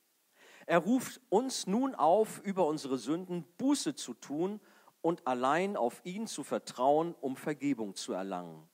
Er 0.66 0.78
ruft 0.78 1.20
uns 1.28 1.66
nun 1.66 1.94
auf, 1.94 2.40
über 2.44 2.66
unsere 2.66 2.98
Sünden 2.98 3.44
Buße 3.56 3.94
zu 3.94 4.14
tun 4.14 4.60
und 5.00 5.26
allein 5.26 5.76
auf 5.76 6.00
ihn 6.04 6.26
zu 6.26 6.44
vertrauen, 6.44 7.14
um 7.20 7.36
Vergebung 7.36 7.94
zu 7.94 8.12
erlangen. 8.12 8.68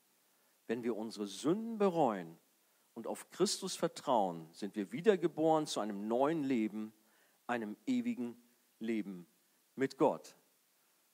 Wenn 0.66 0.82
wir 0.82 0.96
unsere 0.96 1.26
Sünden 1.26 1.78
bereuen 1.78 2.36
und 2.94 3.06
auf 3.06 3.30
Christus 3.30 3.76
vertrauen, 3.76 4.48
sind 4.52 4.74
wir 4.74 4.92
wiedergeboren 4.92 5.66
zu 5.66 5.80
einem 5.80 6.08
neuen 6.08 6.42
Leben, 6.42 6.92
einem 7.46 7.76
ewigen 7.86 8.36
Leben 8.80 9.26
mit 9.76 9.96
Gott. 9.98 10.36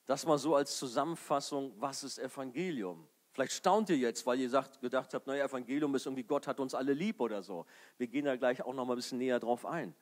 Das 0.07 0.27
mal 0.27 0.39
so 0.39 0.57
als 0.57 0.79
Zusammenfassung, 0.79 1.73
was 1.79 2.03
ist 2.05 2.19
Evangelium? 2.19 3.07
Vielleicht 3.33 3.53
staunt 3.53 3.89
ihr 3.89 3.97
jetzt, 3.97 4.27
weil 4.27 4.41
ihr 4.41 4.51
sagt, 4.51 4.81
gedacht 4.81 5.15
habt, 5.15 5.27
naja, 5.27 5.45
Evangelium 5.47 5.95
ist 5.95 6.05
irgendwie, 6.07 6.25
Gott 6.25 6.47
hat 6.47 6.61
uns 6.61 6.75
alle 6.75 6.93
lieb 6.93 7.19
oder 7.21 7.43
so. 7.43 7.65
Wir 7.97 8.07
gehen 8.07 8.27
da 8.27 8.37
gleich 8.37 8.63
auch 8.63 8.75
noch 8.75 8.85
mal 8.85 8.93
ein 8.93 8.97
bisschen 8.97 9.19
näher 9.19 9.41
drauf 9.41 9.65
ein. 9.65 9.95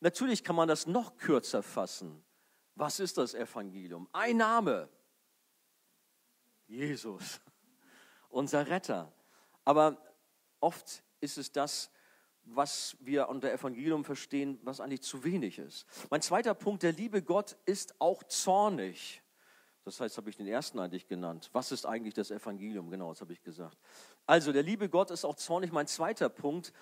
Natürlich 0.00 0.42
kann 0.42 0.56
man 0.56 0.66
das 0.66 0.86
noch 0.86 1.16
kürzer 1.18 1.62
fassen. 1.62 2.24
Was 2.74 3.00
ist 3.00 3.18
das 3.18 3.34
Evangelium? 3.34 4.08
Ein 4.12 4.38
Name. 4.38 4.88
Jesus, 6.66 7.40
unser 8.30 8.66
Retter. 8.66 9.12
Aber 9.64 10.00
oft 10.60 11.02
ist 11.20 11.36
es 11.36 11.52
das, 11.52 11.90
was 12.44 12.96
wir 13.00 13.28
unter 13.28 13.52
Evangelium 13.52 14.04
verstehen, 14.04 14.58
was 14.62 14.80
eigentlich 14.80 15.02
zu 15.02 15.22
wenig 15.24 15.58
ist. 15.58 15.84
Mein 16.08 16.22
zweiter 16.22 16.54
Punkt, 16.54 16.82
der 16.82 16.92
liebe 16.92 17.22
Gott 17.22 17.58
ist 17.66 17.94
auch 18.00 18.22
zornig. 18.24 19.22
Das 19.84 20.00
heißt, 20.00 20.16
habe 20.18 20.28
ich 20.28 20.36
den 20.36 20.46
ersten 20.46 20.78
eigentlich 20.78 21.06
genannt. 21.06 21.48
Was 21.52 21.72
ist 21.72 21.86
eigentlich 21.86 22.14
das 22.14 22.30
Evangelium? 22.30 22.90
Genau, 22.90 23.08
das 23.10 23.20
habe 23.20 23.32
ich 23.32 23.42
gesagt. 23.42 23.78
Also, 24.26 24.52
der 24.52 24.62
liebe 24.62 24.88
Gott 24.88 25.10
ist 25.10 25.24
auch 25.24 25.36
zornig. 25.36 25.72
Mein 25.72 25.86
zweiter 25.86 26.28
Punkt, 26.28 26.72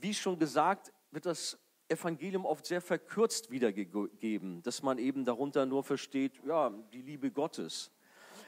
wie 0.00 0.14
schon 0.14 0.38
gesagt, 0.38 0.92
wird 1.10 1.26
das 1.26 1.58
Evangelium 1.88 2.46
oft 2.46 2.66
sehr 2.66 2.80
verkürzt 2.80 3.50
wiedergegeben, 3.50 4.62
dass 4.62 4.82
man 4.82 4.98
eben 4.98 5.24
darunter 5.24 5.66
nur 5.66 5.82
versteht, 5.82 6.40
ja, 6.46 6.70
die 6.92 7.02
Liebe 7.02 7.30
Gottes. 7.32 7.90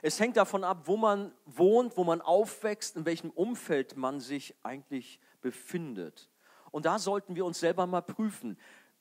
Es 0.00 0.18
hängt 0.18 0.36
davon 0.36 0.64
ab, 0.64 0.82
wo 0.86 0.96
man 0.96 1.32
wohnt, 1.44 1.96
wo 1.96 2.04
man 2.04 2.20
aufwächst, 2.20 2.96
in 2.96 3.04
welchem 3.04 3.30
Umfeld 3.30 3.96
man 3.96 4.20
sich 4.20 4.54
eigentlich 4.62 5.20
befindet. 5.40 6.28
Und 6.70 6.86
da 6.86 6.98
sollten 6.98 7.34
wir 7.36 7.44
uns 7.44 7.60
selber 7.60 7.86
mal 7.86 8.00
prüfen, 8.00 8.58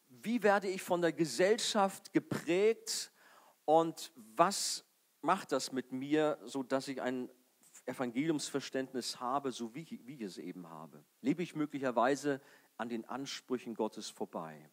wie 0.09 0.43
werde 0.43 0.67
ich 0.67 0.81
von 0.81 1.01
der 1.01 1.13
Gesellschaft 1.13 2.11
geprägt 2.11 3.11
und 3.65 4.11
was 4.15 4.85
macht 5.21 5.51
das 5.51 5.71
mit 5.71 5.91
mir, 5.91 6.39
sodass 6.45 6.87
ich 6.87 7.01
ein 7.01 7.29
Evangeliumsverständnis 7.85 9.19
habe, 9.19 9.51
so 9.51 9.73
wie 9.73 9.99
wie 10.05 10.15
ich 10.15 10.21
es 10.21 10.37
eben 10.37 10.69
habe. 10.69 11.03
Lebe 11.21 11.43
ich 11.43 11.55
möglicherweise 11.55 12.41
an 12.77 12.89
den 12.89 13.05
Ansprüchen 13.05 13.75
Gottes 13.75 14.09
vorbei. 14.09 14.69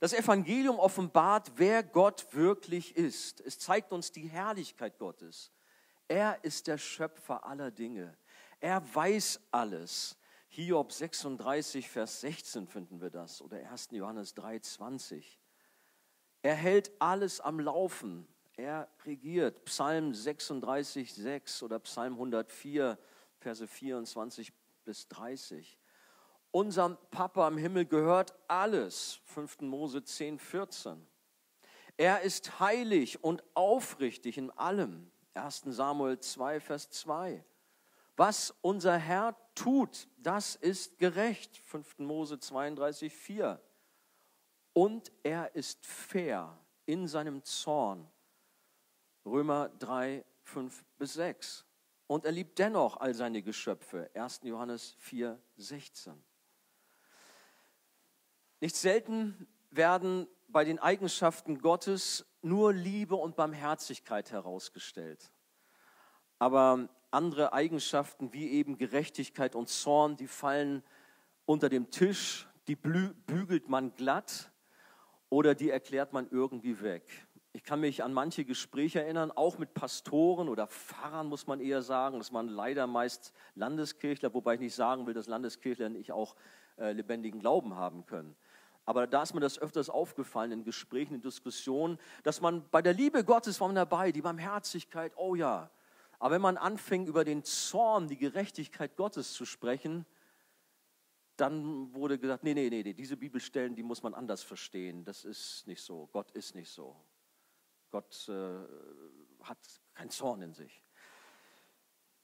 Das 0.00 0.12
Evangelium 0.12 0.78
offenbart, 0.78 1.52
wer 1.56 1.82
Gott 1.82 2.26
wirklich 2.32 2.96
ist. 2.96 3.40
Es 3.40 3.58
zeigt 3.58 3.92
uns 3.92 4.12
die 4.12 4.28
Herrlichkeit 4.28 4.98
Gottes. 4.98 5.52
Er 6.08 6.42
ist 6.44 6.66
der 6.66 6.78
Schöpfer 6.78 7.46
aller 7.46 7.70
Dinge. 7.70 8.16
Er 8.60 8.82
weiß 8.94 9.40
alles. 9.50 10.16
Hiob 10.48 10.92
36, 10.92 11.88
Vers 11.88 12.20
16 12.20 12.68
finden 12.68 13.00
wir 13.00 13.10
das 13.10 13.42
oder 13.42 13.56
1. 13.56 13.88
Johannes 13.92 14.34
3, 14.34 14.60
20. 14.60 15.40
Er 16.44 16.56
hält 16.56 16.92
alles 16.98 17.40
am 17.40 17.58
Laufen. 17.58 18.28
Er 18.58 18.86
regiert. 19.06 19.64
Psalm 19.64 20.12
36, 20.12 21.14
6 21.14 21.62
oder 21.62 21.78
Psalm 21.78 22.12
104, 22.12 22.98
Verse 23.38 23.66
24 23.66 24.52
bis 24.84 25.08
30. 25.08 25.78
Unserem 26.50 26.98
Papa 27.10 27.48
im 27.48 27.56
Himmel 27.56 27.86
gehört 27.86 28.34
alles. 28.46 29.20
5. 29.24 29.62
Mose 29.62 30.04
10, 30.04 30.38
14. 30.38 31.06
Er 31.96 32.20
ist 32.20 32.60
heilig 32.60 33.24
und 33.24 33.42
aufrichtig 33.54 34.36
in 34.36 34.50
allem. 34.50 35.10
1. 35.32 35.62
Samuel 35.68 36.18
2, 36.18 36.60
Vers 36.60 36.90
2. 36.90 37.42
Was 38.18 38.54
unser 38.60 38.98
Herr 38.98 39.34
tut, 39.54 40.08
das 40.18 40.56
ist 40.56 40.98
gerecht. 40.98 41.56
5. 41.56 42.00
Mose 42.00 42.38
32, 42.38 43.10
4. 43.14 43.58
Und 44.74 45.12
er 45.22 45.54
ist 45.54 45.86
fair 45.86 46.58
in 46.84 47.06
seinem 47.08 47.42
Zorn. 47.44 48.06
Römer 49.24 49.70
3, 49.78 50.24
5 50.42 50.84
bis 50.98 51.14
6. 51.14 51.64
Und 52.08 52.26
er 52.26 52.32
liebt 52.32 52.58
dennoch 52.58 52.98
all 52.98 53.14
seine 53.14 53.40
Geschöpfe. 53.40 54.10
1. 54.14 54.40
Johannes 54.42 54.96
4, 54.98 55.40
16. 55.56 56.12
Nicht 58.60 58.76
selten 58.76 59.46
werden 59.70 60.26
bei 60.48 60.64
den 60.64 60.78
Eigenschaften 60.80 61.60
Gottes 61.60 62.26
nur 62.42 62.72
Liebe 62.72 63.14
und 63.14 63.36
Barmherzigkeit 63.36 64.32
herausgestellt. 64.32 65.30
Aber 66.38 66.88
andere 67.12 67.52
Eigenschaften 67.52 68.32
wie 68.32 68.50
eben 68.50 68.76
Gerechtigkeit 68.76 69.54
und 69.54 69.68
Zorn, 69.68 70.16
die 70.16 70.26
fallen 70.26 70.82
unter 71.46 71.68
dem 71.68 71.90
Tisch, 71.90 72.48
die 72.66 72.76
bügelt 72.76 73.68
man 73.68 73.94
glatt 73.94 74.50
oder 75.30 75.54
die 75.54 75.70
erklärt 75.70 76.12
man 76.12 76.28
irgendwie 76.30 76.80
weg. 76.80 77.04
Ich 77.52 77.62
kann 77.62 77.80
mich 77.80 78.02
an 78.02 78.12
manche 78.12 78.44
Gespräche 78.44 79.00
erinnern, 79.00 79.30
auch 79.30 79.58
mit 79.58 79.74
Pastoren 79.74 80.48
oder 80.48 80.66
Pfarrern 80.66 81.28
muss 81.28 81.46
man 81.46 81.60
eher 81.60 81.82
sagen. 81.82 82.18
Das 82.18 82.32
waren 82.32 82.48
leider 82.48 82.88
meist 82.88 83.32
Landeskirchler, 83.54 84.34
wobei 84.34 84.54
ich 84.54 84.60
nicht 84.60 84.74
sagen 84.74 85.06
will, 85.06 85.14
dass 85.14 85.28
Landeskirchler 85.28 85.88
nicht 85.88 86.10
auch 86.10 86.34
äh, 86.78 86.92
lebendigen 86.92 87.38
Glauben 87.38 87.76
haben 87.76 88.06
können. 88.06 88.34
Aber 88.86 89.06
da 89.06 89.22
ist 89.22 89.34
mir 89.34 89.40
das 89.40 89.58
öfters 89.58 89.88
aufgefallen 89.88 90.52
in 90.52 90.64
Gesprächen, 90.64 91.14
in 91.14 91.20
Diskussionen, 91.20 91.98
dass 92.22 92.40
man 92.40 92.68
bei 92.70 92.82
der 92.82 92.92
Liebe 92.92 93.24
Gottes 93.24 93.60
war 93.60 93.68
man 93.68 93.76
dabei, 93.76 94.12
die 94.12 94.22
Barmherzigkeit, 94.22 95.12
oh 95.16 95.34
ja. 95.34 95.70
Aber 96.18 96.34
wenn 96.34 96.42
man 96.42 96.56
anfing, 96.56 97.06
über 97.06 97.24
den 97.24 97.44
Zorn, 97.44 98.08
die 98.08 98.18
Gerechtigkeit 98.18 98.96
Gottes 98.96 99.32
zu 99.32 99.44
sprechen, 99.44 100.06
dann 101.36 101.92
wurde 101.94 102.18
gesagt, 102.18 102.44
nee, 102.44 102.54
nee, 102.54 102.68
nee, 102.68 102.92
diese 102.92 103.16
Bibelstellen, 103.16 103.74
die 103.74 103.82
muss 103.82 104.02
man 104.02 104.14
anders 104.14 104.42
verstehen. 104.42 105.04
Das 105.04 105.24
ist 105.24 105.66
nicht 105.66 105.82
so. 105.82 106.08
Gott 106.12 106.30
ist 106.32 106.54
nicht 106.54 106.70
so. 106.70 106.96
Gott 107.90 108.28
äh, 108.28 108.58
hat 109.42 109.58
keinen 109.94 110.10
Zorn 110.10 110.42
in 110.42 110.52
sich. 110.54 110.82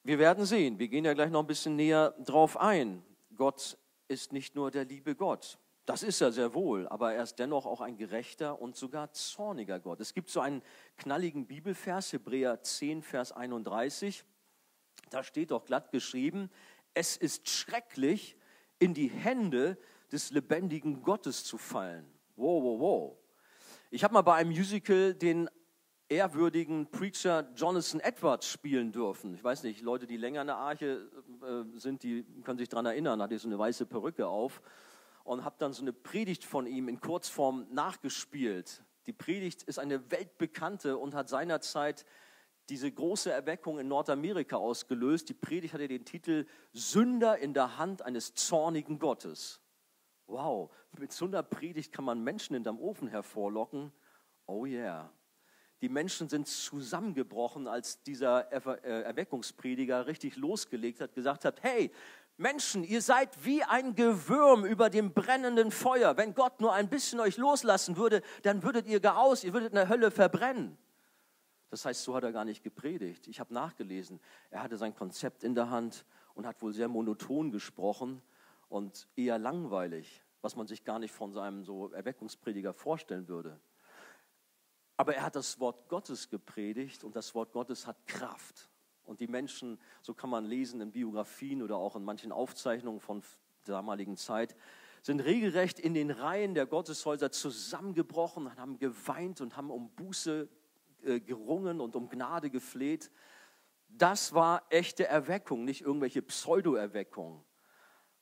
Wir 0.03 0.19
werden 0.19 0.47
sehen, 0.47 0.79
wir 0.79 0.89
gehen 0.89 1.05
ja 1.05 1.13
gleich 1.13 1.31
noch 1.31 1.41
ein 1.41 1.47
bisschen 1.47 1.77
näher 1.77 2.15
drauf 2.25 2.57
ein. 2.57 3.03
Gott 3.37 3.77
ist 4.09 4.33
nicht 4.33 4.55
nur 4.55 4.71
der 4.71 4.85
liebe 4.85 5.15
Gott. 5.15 5.59
Das 5.85 6.03
ist 6.03 6.21
er 6.21 6.33
sehr 6.33 6.55
wohl, 6.55 6.87
aber 6.89 7.15
er 7.15 7.23
ist 7.23 7.39
dennoch 7.39 7.67
auch 7.67 7.81
ein 7.81 7.97
gerechter 7.97 8.61
und 8.61 8.77
sogar 8.77 9.13
zorniger 9.13 9.81
Gott. 9.81 10.01
Es 10.01 10.15
gibt 10.15 10.31
so 10.31 10.41
einen 10.41 10.63
knalligen 10.97 11.47
Bibelvers, 11.47 12.13
Hebräer 12.13 12.63
10, 12.63 13.03
Vers 13.03 13.33
31. 13.33 14.25
Da 15.11 15.25
steht 15.25 15.51
doch 15.51 15.65
glatt 15.65 15.91
geschrieben, 15.91 16.51
es 16.95 17.17
ist 17.17 17.49
schrecklich, 17.49 18.37
in 18.81 18.95
die 18.95 19.09
Hände 19.09 19.79
des 20.11 20.33
lebendigen 20.33 21.03
Gottes 21.03 21.45
zu 21.45 21.57
fallen. 21.57 22.05
Wow, 22.35 22.65
wow, 22.65 22.81
wow. 22.81 23.17
Ich 23.91 24.03
habe 24.03 24.15
mal 24.15 24.23
bei 24.23 24.35
einem 24.35 24.51
Musical 24.51 25.15
den 25.15 25.49
ehrwürdigen 26.09 26.91
Preacher 26.91 27.49
Jonathan 27.55 28.01
Edwards 28.01 28.49
spielen 28.49 28.91
dürfen. 28.91 29.35
Ich 29.35 29.45
weiß 29.45 29.63
nicht, 29.63 29.83
Leute, 29.83 30.07
die 30.07 30.17
länger 30.17 30.41
in 30.41 30.49
der 30.49 30.57
Arche 30.57 31.09
äh, 31.43 31.79
sind, 31.79 32.03
die 32.03 32.25
können 32.43 32.59
sich 32.59 32.69
daran 32.69 32.87
erinnern, 32.87 33.23
hat 33.23 33.31
er 33.31 33.39
so 33.39 33.47
eine 33.47 33.59
weiße 33.59 33.87
Perücke 33.87 34.27
auf 34.27 34.61
und 35.23 35.45
habe 35.45 35.55
dann 35.59 35.73
so 35.73 35.83
eine 35.83 35.93
Predigt 35.93 36.45
von 36.45 36.67
ihm 36.67 36.89
in 36.89 37.01
Kurzform 37.01 37.67
nachgespielt. 37.71 38.83
Die 39.07 39.13
Predigt 39.13 39.63
ist 39.63 39.79
eine 39.79 40.11
weltbekannte 40.11 40.97
und 40.99 41.15
hat 41.15 41.29
seinerzeit 41.29 42.05
diese 42.71 42.91
große 42.91 43.31
Erweckung 43.31 43.79
in 43.79 43.89
Nordamerika 43.89 44.57
ausgelöst. 44.57 45.29
Die 45.29 45.35
Predigt 45.35 45.75
hatte 45.75 45.89
den 45.89 46.05
Titel 46.05 46.47
Sünder 46.73 47.39
in 47.39 47.53
der 47.53 47.77
Hand 47.79 48.03
eines 48.03 48.35
zornigen 48.35 48.99
Gottes. 48.99 49.61
Wow, 50.27 50.71
mit 50.97 51.13
so 51.13 51.25
einer 51.25 51.43
Predigt 51.43 51.93
kann 51.93 52.05
man 52.05 52.23
Menschen 52.23 52.55
hinterm 52.55 52.79
Ofen 52.79 53.09
hervorlocken. 53.09 53.93
Oh 54.47 54.65
yeah. 54.65 55.13
Die 55.83 55.89
Menschen 55.89 56.29
sind 56.29 56.47
zusammengebrochen, 56.47 57.67
als 57.67 58.03
dieser 58.03 58.53
äh, 58.53 59.03
Erweckungsprediger 59.03 60.07
richtig 60.07 60.37
losgelegt 60.37 61.01
hat, 61.01 61.15
gesagt 61.15 61.45
hat, 61.45 61.63
hey, 61.63 61.91
Menschen, 62.37 62.85
ihr 62.85 63.03
seid 63.03 63.45
wie 63.45 63.63
ein 63.65 63.95
Gewürm 63.95 64.65
über 64.65 64.89
dem 64.89 65.13
brennenden 65.13 65.71
Feuer. 65.71 66.17
Wenn 66.17 66.35
Gott 66.35 66.61
nur 66.61 66.73
ein 66.73 66.89
bisschen 66.89 67.19
euch 67.21 67.37
loslassen 67.37 67.97
würde, 67.97 68.23
dann 68.43 68.63
würdet 68.63 68.87
ihr 68.87 69.01
geraus, 69.01 69.43
ihr 69.43 69.53
würdet 69.53 69.71
in 69.71 69.77
der 69.77 69.89
Hölle 69.89 70.11
verbrennen. 70.11 70.79
Das 71.71 71.85
heißt, 71.85 72.03
so 72.03 72.15
hat 72.15 72.25
er 72.25 72.33
gar 72.33 72.45
nicht 72.45 72.63
gepredigt. 72.63 73.29
Ich 73.29 73.39
habe 73.41 73.55
nachgelesen. 73.55 74.21
Er 74.51 74.63
hatte 74.63 74.77
sein 74.77 74.95
Konzept 74.95 75.45
in 75.45 75.55
der 75.55 75.71
Hand 75.71 76.05
und 76.35 76.47
hat 76.47 76.61
wohl 76.63 76.73
sehr 76.73 76.89
monoton 76.89 77.53
gesprochen 77.53 78.23
und 78.69 79.09
eher 79.17 79.39
langweilig, 79.39 80.23
was 80.43 80.57
man 80.57 80.67
sich 80.67 80.85
gar 80.85 80.99
nicht 80.99 81.13
von 81.13 81.33
seinem 81.33 81.65
so 81.65 81.91
Erweckungsprediger 81.93 82.73
vorstellen 82.73 83.29
würde. 83.29 83.61
Aber 84.97 85.15
er 85.15 85.23
hat 85.23 85.37
das 85.37 85.61
Wort 85.61 85.89
Gottes 85.89 86.29
gepredigt 86.29 87.05
und 87.05 87.17
das 87.17 87.35
Wort 87.35 87.53
Gottes 87.53 87.87
hat 87.87 88.07
Kraft. 88.07 88.69
Und 89.05 89.21
die 89.21 89.29
Menschen, 89.29 89.79
so 90.03 90.13
kann 90.13 90.29
man 90.29 90.45
lesen 90.45 90.81
in 90.81 90.93
Biografien 90.93 91.63
oder 91.63 91.77
auch 91.77 91.97
in 91.97 92.05
manchen 92.05 92.33
Aufzeichnungen 92.33 93.01
von 93.01 93.23
der 93.67 93.77
damaligen 93.77 94.17
Zeit, 94.17 94.57
sind 95.03 95.21
regelrecht 95.21 95.81
in 95.81 95.95
den 95.95 96.11
Reihen 96.11 96.55
der 96.55 96.67
Gotteshäuser 96.67 97.33
zusammengebrochen 97.33 98.47
und 98.47 98.57
haben 98.59 98.79
geweint 98.79 99.41
und 99.41 99.57
haben 99.57 99.71
um 99.71 99.91
Buße 99.91 100.49
gerungen 101.03 101.81
und 101.81 101.97
um 101.97 102.09
Gnade 102.09 102.51
gefleht. 102.51 103.11
Das 103.89 104.35
war 104.35 104.63
echte 104.71 105.07
Erweckung, 105.07 105.65
nicht 105.65 105.83
irgendwelche 105.83 106.23
Pseudo-Erweckung. 106.23 107.45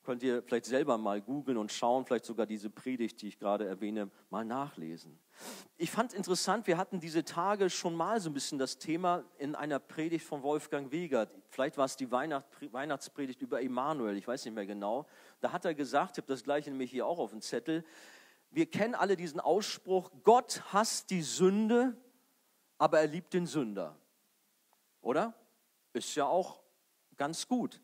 Könnt 0.03 0.23
ihr 0.23 0.41
vielleicht 0.41 0.65
selber 0.65 0.97
mal 0.97 1.21
googeln 1.21 1.57
und 1.57 1.71
schauen, 1.71 2.05
vielleicht 2.05 2.25
sogar 2.25 2.45
diese 2.45 2.69
Predigt, 2.69 3.21
die 3.21 3.27
ich 3.27 3.37
gerade 3.37 3.67
erwähne, 3.67 4.09
mal 4.29 4.45
nachlesen. 4.45 5.19
Ich 5.77 5.91
fand 5.91 6.13
interessant, 6.13 6.67
wir 6.67 6.77
hatten 6.77 6.99
diese 6.99 7.23
Tage 7.23 7.69
schon 7.69 7.95
mal 7.95 8.19
so 8.19 8.29
ein 8.29 8.33
bisschen 8.33 8.57
das 8.57 8.79
Thema 8.79 9.23
in 9.37 9.55
einer 9.55 9.77
Predigt 9.77 10.25
von 10.25 10.41
Wolfgang 10.41 10.91
Wegert. 10.91 11.31
Vielleicht 11.49 11.77
war 11.77 11.85
es 11.85 11.95
die 11.95 12.09
Weihnacht, 12.11 12.45
Weihnachtspredigt 12.71 13.41
über 13.41 13.61
Emanuel, 13.61 14.17
ich 14.17 14.27
weiß 14.27 14.45
nicht 14.45 14.55
mehr 14.55 14.65
genau. 14.65 15.05
Da 15.41 15.51
hat 15.51 15.65
er 15.65 15.75
gesagt, 15.75 16.13
ich 16.13 16.23
habe 16.23 16.33
das 16.33 16.43
gleiche 16.43 16.71
nämlich 16.71 16.91
hier 16.91 17.05
auch 17.05 17.19
auf 17.19 17.31
dem 17.31 17.41
Zettel, 17.41 17.85
wir 18.51 18.65
kennen 18.65 18.95
alle 18.95 19.15
diesen 19.15 19.39
Ausspruch, 19.39 20.09
Gott 20.23 20.63
hasst 20.73 21.11
die 21.11 21.21
Sünde, 21.21 21.95
aber 22.79 23.01
er 23.01 23.07
liebt 23.07 23.33
den 23.33 23.45
Sünder. 23.45 23.95
Oder? 25.01 25.35
Ist 25.93 26.15
ja 26.15 26.25
auch 26.25 26.59
ganz 27.15 27.47
gut. 27.47 27.79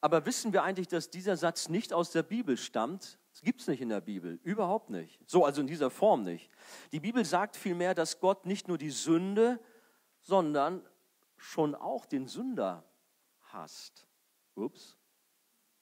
Aber 0.00 0.26
wissen 0.26 0.52
wir 0.52 0.62
eigentlich, 0.62 0.88
dass 0.88 1.10
dieser 1.10 1.36
Satz 1.36 1.68
nicht 1.68 1.92
aus 1.92 2.10
der 2.10 2.22
Bibel 2.22 2.56
stammt? 2.56 3.18
Das 3.32 3.42
gibt 3.42 3.60
es 3.60 3.68
nicht 3.68 3.80
in 3.80 3.88
der 3.88 4.00
Bibel, 4.00 4.40
überhaupt 4.42 4.90
nicht. 4.90 5.20
So, 5.26 5.44
also 5.44 5.60
in 5.60 5.66
dieser 5.66 5.90
Form 5.90 6.24
nicht. 6.24 6.50
Die 6.92 7.00
Bibel 7.00 7.24
sagt 7.24 7.56
vielmehr, 7.56 7.94
dass 7.94 8.18
Gott 8.18 8.46
nicht 8.46 8.66
nur 8.66 8.78
die 8.78 8.90
Sünde, 8.90 9.60
sondern 10.20 10.84
schon 11.36 11.74
auch 11.74 12.06
den 12.06 12.26
Sünder 12.26 12.84
hasst. 13.52 14.06
Ups. 14.54 14.96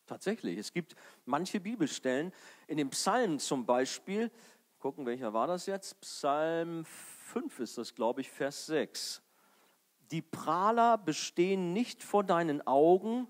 Tatsächlich, 0.06 0.58
es 0.58 0.72
gibt 0.72 0.94
manche 1.24 1.60
Bibelstellen, 1.60 2.32
in 2.66 2.76
den 2.76 2.90
Psalmen 2.90 3.38
zum 3.38 3.66
Beispiel, 3.66 4.30
gucken, 4.78 5.06
welcher 5.06 5.32
war 5.32 5.46
das 5.46 5.66
jetzt? 5.66 6.00
Psalm 6.00 6.84
5 7.26 7.58
ist 7.58 7.76
das, 7.76 7.94
glaube 7.94 8.20
ich, 8.20 8.30
Vers 8.30 8.66
6. 8.66 9.22
Die 10.12 10.22
Prahler 10.22 10.96
bestehen 10.96 11.72
nicht 11.72 12.04
vor 12.04 12.22
deinen 12.22 12.64
Augen, 12.66 13.26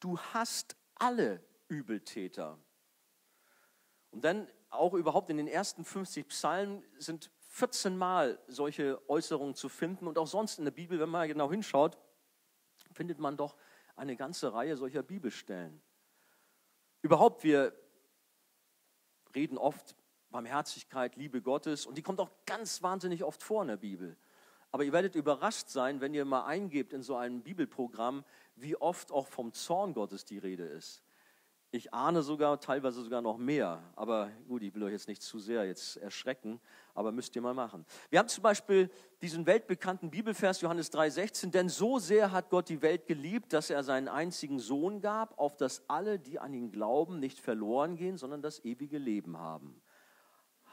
du 0.00 0.18
hast 0.18 0.76
alle 0.94 1.44
Übeltäter. 1.68 2.58
Und 4.10 4.24
dann 4.24 4.48
auch 4.70 4.94
überhaupt 4.94 5.28
in 5.28 5.36
den 5.36 5.48
ersten 5.48 5.84
50 5.84 6.28
Psalmen 6.28 6.82
sind 6.98 7.30
14 7.48 7.96
Mal 7.96 8.38
solche 8.46 9.06
Äußerungen 9.08 9.54
zu 9.54 9.68
finden 9.68 10.06
und 10.06 10.16
auch 10.16 10.26
sonst 10.26 10.58
in 10.58 10.64
der 10.64 10.72
Bibel, 10.72 10.98
wenn 10.98 11.10
man 11.10 11.28
genau 11.28 11.50
hinschaut, 11.50 11.98
findet 12.92 13.18
man 13.18 13.36
doch 13.36 13.54
eine 13.96 14.16
ganze 14.16 14.54
Reihe 14.54 14.76
solcher 14.76 15.02
Bibelstellen. 15.02 15.82
Überhaupt, 17.02 17.44
wir 17.44 17.74
reden 19.34 19.58
oft 19.58 19.94
Barmherzigkeit, 20.30 21.16
Liebe 21.16 21.42
Gottes 21.42 21.86
und 21.86 21.96
die 21.96 22.02
kommt 22.02 22.20
auch 22.20 22.30
ganz 22.46 22.82
wahnsinnig 22.82 23.24
oft 23.24 23.42
vor 23.42 23.62
in 23.62 23.68
der 23.68 23.76
Bibel. 23.76 24.16
Aber 24.72 24.84
ihr 24.84 24.92
werdet 24.92 25.14
überrascht 25.14 25.68
sein, 25.68 26.00
wenn 26.00 26.14
ihr 26.14 26.24
mal 26.24 26.44
eingebt 26.44 26.92
in 26.92 27.02
so 27.02 27.16
ein 27.16 27.42
Bibelprogramm, 27.42 28.24
wie 28.56 28.76
oft 28.76 29.12
auch 29.12 29.26
vom 29.26 29.52
Zorn 29.52 29.94
Gottes 29.94 30.24
die 30.24 30.38
Rede 30.38 30.64
ist. 30.64 31.02
Ich 31.72 31.92
ahne 31.92 32.22
sogar 32.22 32.60
teilweise 32.60 33.02
sogar 33.02 33.20
noch 33.20 33.38
mehr, 33.38 33.82
aber 33.96 34.30
gut, 34.48 34.62
ich 34.62 34.74
will 34.74 34.84
euch 34.84 34.92
jetzt 34.92 35.08
nicht 35.08 35.20
zu 35.20 35.38
sehr 35.38 35.66
jetzt 35.66 35.96
erschrecken, 35.96 36.60
aber 36.94 37.10
müsst 37.10 37.34
ihr 37.36 37.42
mal 37.42 37.54
machen. 37.54 37.84
Wir 38.08 38.18
haben 38.18 38.28
zum 38.28 38.42
Beispiel 38.42 38.88
diesen 39.20 39.46
weltbekannten 39.46 40.10
Bibelvers 40.10 40.60
Johannes 40.60 40.92
3,16, 40.92 41.50
denn 41.50 41.68
so 41.68 41.98
sehr 41.98 42.30
hat 42.30 42.50
Gott 42.50 42.68
die 42.68 42.82
Welt 42.82 43.06
geliebt, 43.06 43.52
dass 43.52 43.68
er 43.68 43.82
seinen 43.82 44.08
einzigen 44.08 44.58
Sohn 44.58 45.00
gab, 45.00 45.38
auf 45.38 45.56
dass 45.56 45.82
alle, 45.88 46.18
die 46.18 46.38
an 46.38 46.54
ihn 46.54 46.70
glauben, 46.70 47.18
nicht 47.18 47.40
verloren 47.40 47.96
gehen, 47.96 48.16
sondern 48.16 48.42
das 48.42 48.64
ewige 48.64 48.98
Leben 48.98 49.36
haben. 49.36 49.82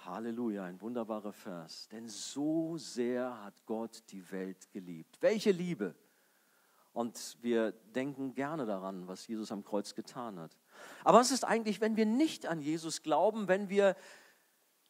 Halleluja, 0.05 0.65
ein 0.65 0.81
wunderbarer 0.81 1.33
Vers. 1.33 1.87
Denn 1.89 2.07
so 2.07 2.77
sehr 2.77 3.43
hat 3.43 3.65
Gott 3.65 4.03
die 4.09 4.29
Welt 4.31 4.71
geliebt. 4.71 5.17
Welche 5.21 5.51
Liebe! 5.51 5.95
Und 6.91 7.37
wir 7.41 7.71
denken 7.71 8.35
gerne 8.35 8.65
daran, 8.65 9.07
was 9.07 9.27
Jesus 9.27 9.51
am 9.51 9.63
Kreuz 9.63 9.95
getan 9.95 10.39
hat. 10.39 10.55
Aber 11.03 11.19
was 11.19 11.31
ist 11.31 11.43
eigentlich, 11.43 11.81
wenn 11.81 11.95
wir 11.95 12.05
nicht 12.05 12.45
an 12.45 12.61
Jesus 12.61 13.01
glauben, 13.01 13.47
wenn 13.47 13.67
wir 13.69 13.95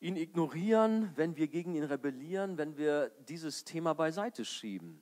ihn 0.02 0.18
ignorieren, 0.18 1.12
wenn 1.16 1.38
wir 1.38 1.48
gegen 1.48 1.76
ihn 1.76 1.86
rebellieren, 1.86 2.58
wenn 2.58 2.76
wir 2.76 3.10
dieses 3.30 3.64
Thema 3.64 3.94
beiseite 3.94 4.44
schieben? 4.44 5.02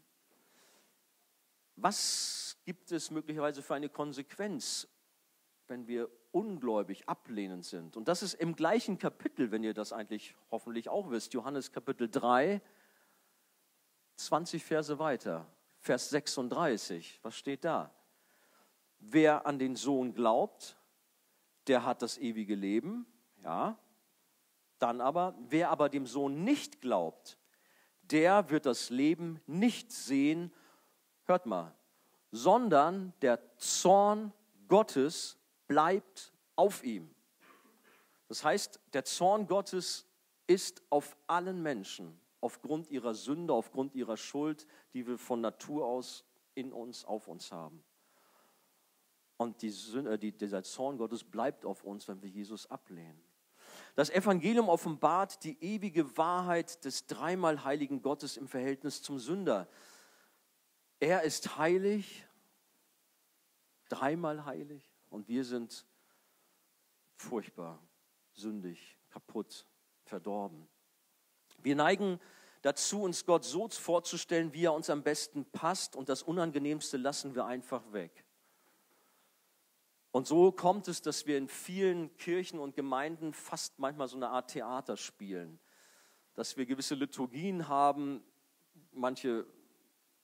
Was 1.75 2.58
gibt 2.65 2.91
es 2.91 3.10
möglicherweise 3.10 3.63
für 3.63 3.74
eine 3.74 3.89
Konsequenz, 3.89 4.88
wenn 5.68 5.88
wir 5.88 6.08
ungläubig, 6.31 7.07
ablehnend 7.07 7.65
sind? 7.65 7.97
Und 7.97 8.07
das 8.07 8.23
ist 8.23 8.33
im 8.35 8.55
gleichen 8.55 8.97
Kapitel, 8.97 9.51
wenn 9.51 9.63
ihr 9.63 9.73
das 9.73 9.93
eigentlich 9.93 10.35
hoffentlich 10.50 10.89
auch 10.89 11.09
wisst, 11.11 11.33
Johannes 11.33 11.71
Kapitel 11.71 12.09
3, 12.09 12.61
20 14.15 14.63
Verse 14.63 15.00
weiter. 15.00 15.47
Vers 15.79 16.09
36, 16.09 17.19
was 17.23 17.35
steht 17.35 17.65
da? 17.65 17.91
Wer 19.00 19.47
an 19.47 19.57
den 19.57 19.75
Sohn 19.75 20.13
glaubt, 20.13 20.77
der 21.67 21.85
hat 21.85 22.01
das 22.01 22.17
ewige 22.17 22.55
Leben, 22.55 23.05
ja. 23.43 23.77
Dann 24.77 25.01
aber, 25.01 25.35
wer 25.50 25.69
aber 25.69 25.89
dem 25.89 26.05
Sohn 26.05 26.43
nicht 26.43 26.81
glaubt, 26.81 27.37
der 28.01 28.50
wird 28.50 28.65
das 28.65 28.89
Leben 28.89 29.39
nicht 29.48 29.91
sehen, 29.91 30.53
hört 31.25 31.46
mal, 31.46 31.74
sondern 32.31 33.13
der 33.22 33.57
Zorn 33.57 34.33
Gottes 34.67 35.37
bleibt 35.72 36.34
auf 36.57 36.84
ihm. 36.84 37.10
Das 38.27 38.44
heißt, 38.44 38.81
der 38.92 39.05
Zorn 39.05 39.48
Gottes 39.48 40.05
ist 40.46 40.84
auf 40.90 41.16
allen 41.27 41.64
Menschen 41.64 42.20
aufgrund 42.42 42.90
ihrer 42.90 43.14
Sünde, 43.16 43.53
aufgrund 43.53 43.96
ihrer 43.96 44.18
Schuld, 44.18 44.68
die 44.94 45.07
wir 45.07 45.18
von 45.18 45.40
Natur 45.40 45.86
aus 45.86 46.25
in 46.55 46.74
uns, 46.74 47.05
auf 47.05 47.29
uns 47.29 47.53
haben. 47.53 47.81
Und 49.38 49.62
die 49.62 49.70
Sünde, 49.70 50.20
die, 50.20 50.34
dieser 50.34 50.62
Zorn 50.62 50.98
Gottes 50.98 51.24
bleibt 51.24 51.64
auf 51.64 51.86
uns, 51.86 52.05
wenn 52.10 52.22
wir 52.22 52.29
Jesus 52.29 52.70
ablehnen. 52.70 53.24
Das 53.96 54.10
Evangelium 54.10 54.68
offenbart 54.68 55.42
die 55.46 55.57
ewige 55.64 56.18
Wahrheit 56.18 56.84
des 56.84 57.07
dreimal 57.07 57.64
heiligen 57.64 58.01
Gottes 58.01 58.36
im 58.36 58.50
Verhältnis 58.50 59.01
zum 59.01 59.20
Sünder. 59.20 59.70
Er 61.00 61.22
ist 61.22 61.57
heilig, 61.57 62.25
dreimal 63.88 64.44
heilig, 64.46 64.91
und 65.11 65.27
wir 65.27 65.43
sind 65.43 65.85
furchtbar, 67.15 67.79
sündig, 68.33 68.97
kaputt, 69.09 69.67
verdorben. 70.05 70.67
Wir 71.61 71.75
neigen 71.75 72.19
dazu, 72.63 73.03
uns 73.03 73.25
Gott 73.25 73.43
so 73.43 73.67
vorzustellen, 73.69 74.53
wie 74.53 74.65
er 74.65 74.74
uns 74.74 74.89
am 74.89 75.03
besten 75.03 75.45
passt 75.45 75.95
und 75.95 76.09
das 76.09 76.24
Unangenehmste 76.24 76.97
lassen 76.97 77.35
wir 77.35 77.45
einfach 77.45 77.83
weg. 77.93 78.25
Und 80.11 80.27
so 80.27 80.51
kommt 80.51 80.87
es, 80.87 81.01
dass 81.01 81.25
wir 81.25 81.37
in 81.37 81.47
vielen 81.47 82.15
Kirchen 82.17 82.59
und 82.59 82.75
Gemeinden 82.75 83.33
fast 83.33 83.79
manchmal 83.79 84.07
so 84.07 84.17
eine 84.17 84.29
Art 84.29 84.51
Theater 84.51 84.97
spielen, 84.97 85.59
dass 86.33 86.57
wir 86.57 86.65
gewisse 86.65 86.95
Liturgien 86.95 87.67
haben, 87.67 88.24
manche 88.91 89.45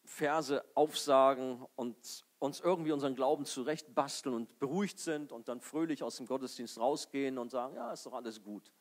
Verse 0.07 0.63
aufsagen 0.73 1.65
und 1.75 2.25
uns 2.39 2.59
irgendwie 2.61 2.91
unseren 2.91 3.15
Glauben 3.15 3.45
zurechtbasteln 3.45 4.33
und 4.33 4.57
beruhigt 4.57 4.99
sind 4.99 5.31
und 5.31 5.49
dann 5.49 5.59
fröhlich 5.59 6.01
aus 6.01 6.17
dem 6.17 6.27
Gottesdienst 6.27 6.79
rausgehen 6.79 7.37
und 7.37 7.51
sagen, 7.51 7.75
ja, 7.75 7.91
ist 7.91 8.05
doch 8.05 8.13
alles 8.13 8.41
gut. 8.41 8.71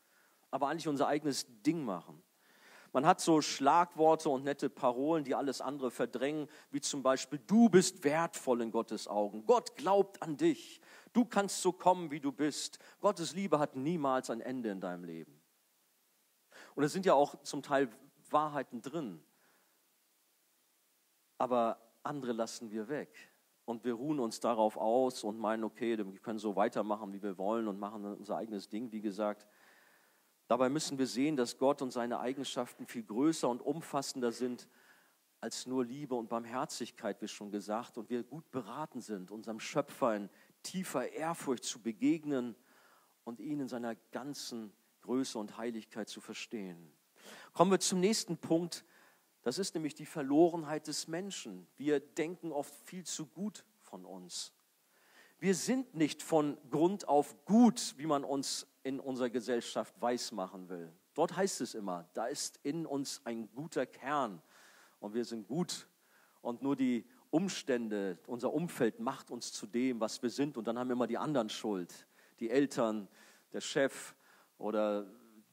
Aber 0.51 0.69
eigentlich 0.69 0.89
unser 0.89 1.09
eigenes 1.09 1.47
Ding 1.63 1.85
machen. 1.85 2.23
Man 2.93 3.05
hat 3.05 3.21
so 3.21 3.43
Schlagworte 3.43 4.31
und 4.31 4.45
nette 4.45 4.71
Parolen, 4.71 5.25
die 5.25 5.35
alles 5.35 5.61
andere 5.61 5.91
verdrängen, 5.91 6.49
wie 6.71 6.81
zum 6.81 7.03
Beispiel, 7.03 7.41
du 7.47 7.69
bist 7.69 8.05
wertvoll 8.05 8.63
in 8.63 8.71
Gottes 8.71 9.09
Augen. 9.09 9.45
Gott 9.47 9.75
glaubt 9.77 10.23
an 10.23 10.37
dich. 10.37 10.81
Du 11.13 11.25
kannst 11.25 11.61
so 11.61 11.73
kommen, 11.73 12.11
wie 12.11 12.21
du 12.21 12.31
bist. 12.31 12.79
Gottes 13.01 13.35
Liebe 13.35 13.59
hat 13.59 13.75
niemals 13.75 14.31
ein 14.31 14.41
Ende 14.41 14.71
in 14.71 14.81
deinem 14.81 15.05
Leben. 15.05 15.43
Und 16.75 16.85
es 16.85 16.93
sind 16.93 17.05
ja 17.05 17.15
auch 17.15 17.43
zum 17.43 17.63
Teil 17.63 17.91
Wahrheiten 18.31 18.81
drin. 18.81 19.23
Aber 21.39 21.79
andere 22.03 22.33
lassen 22.33 22.71
wir 22.71 22.89
weg. 22.89 23.11
Und 23.65 23.85
wir 23.85 23.95
ruhen 23.95 24.21
uns 24.21 24.39
darauf 24.39 24.77
aus 24.77 25.25
und 25.25 25.39
meinen, 25.39 25.65
okay, 25.65 25.99
wir 25.99 26.21
können 26.21 26.39
so 26.39 26.55
weitermachen, 26.55 27.13
wie 27.13 27.23
wir 27.23 27.37
wollen 27.37 27.67
und 27.67 27.81
machen 27.81 28.05
unser 28.05 28.37
eigenes 28.37 28.69
Ding, 28.69 28.93
wie 28.93 29.01
gesagt. 29.01 29.47
Dabei 30.47 30.69
müssen 30.69 30.99
wir 30.99 31.09
sehen, 31.09 31.37
dass 31.37 31.59
Gott 31.59 31.83
und 31.83 31.91
seine 31.91 32.21
Eigenschaften 32.21 32.87
viel 32.87 33.03
größer 33.03 33.49
und 33.49 33.61
umfassender 33.61 34.31
sind 34.31 34.69
als 35.41 35.67
nur 35.67 35.85
Liebe 35.85 36.15
und 36.15 36.29
Barmherzigkeit, 36.29 37.21
wie 37.21 37.29
schon 37.29 37.51
gesagt, 37.51 37.99
und 37.99 38.09
wir 38.09 38.23
gut 38.23 38.51
beraten 38.51 39.01
sind, 39.01 39.31
unserem 39.31 39.61
Schöpfer 39.61 40.15
in 40.15 40.31
tiefer 40.63 41.13
Ehrfurcht 41.13 41.65
zu 41.65 41.81
begegnen 41.81 42.57
und 43.25 43.41
ihn 43.41 43.61
in 43.61 43.69
seiner 43.69 43.97
ganzen 44.13 44.73
Größe 45.03 45.39
und 45.39 45.57
Heiligkeit 45.57 46.09
zu 46.09 46.21
verstehen. 46.21 46.93
Kommen 47.53 47.71
wir 47.71 47.81
zum 47.81 48.01
nächsten 48.01 48.39
Punkt. 48.39 48.85
Das 49.47 49.61
ist 49.61 49.75
nämlich 49.75 49.95
die 49.95 50.07
Verlorenheit 50.07 50.89
des 50.89 51.07
Menschen. 51.07 51.69
Wir 51.77 52.01
denken 52.01 52.51
oft 52.51 52.75
viel 52.75 53.05
zu 53.05 53.27
gut 53.27 53.65
von 53.79 54.05
uns. 54.05 54.53
Wir 55.39 55.55
sind 55.55 55.95
nicht 55.95 56.21
von 56.21 56.59
Grund 56.69 57.07
auf 57.07 57.45
gut, 57.45 57.95
wie 57.97 58.07
man 58.07 58.25
uns 58.25 58.67
in 58.83 58.99
unserer 58.99 59.31
Gesellschaft 59.31 59.95
weismachen 60.01 60.69
will. 60.69 60.93
Dort 61.15 61.37
heißt 61.37 61.61
es 61.61 61.77
immer, 61.77 62.11
da 62.13 62.27
ist 62.27 62.59
in 62.65 62.87
uns 62.87 63.21
ein 63.25 63.49
guter 63.55 63.87
Kern 63.87 64.43
und 64.99 65.15
wir 65.15 65.25
sind 65.25 65.47
gut 65.47 65.87
und 66.41 66.61
nur 66.61 66.75
die 66.75 67.07
Umstände, 67.31 68.19
unser 68.27 68.53
Umfeld 68.53 68.99
macht 68.99 69.31
uns 69.31 69.53
zu 69.53 69.69
dem, 69.69 70.01
was 70.01 70.21
wir 70.25 70.31
sind 70.31 70.57
und 70.57 70.67
dann 70.67 70.77
haben 70.77 70.91
immer 70.91 71.07
die 71.07 71.19
anderen 71.19 71.51
Schuld, 71.51 72.09
die 72.41 72.51
Eltern, 72.51 73.07
der 73.53 73.61
Chef 73.61 74.17
oder 74.59 75.07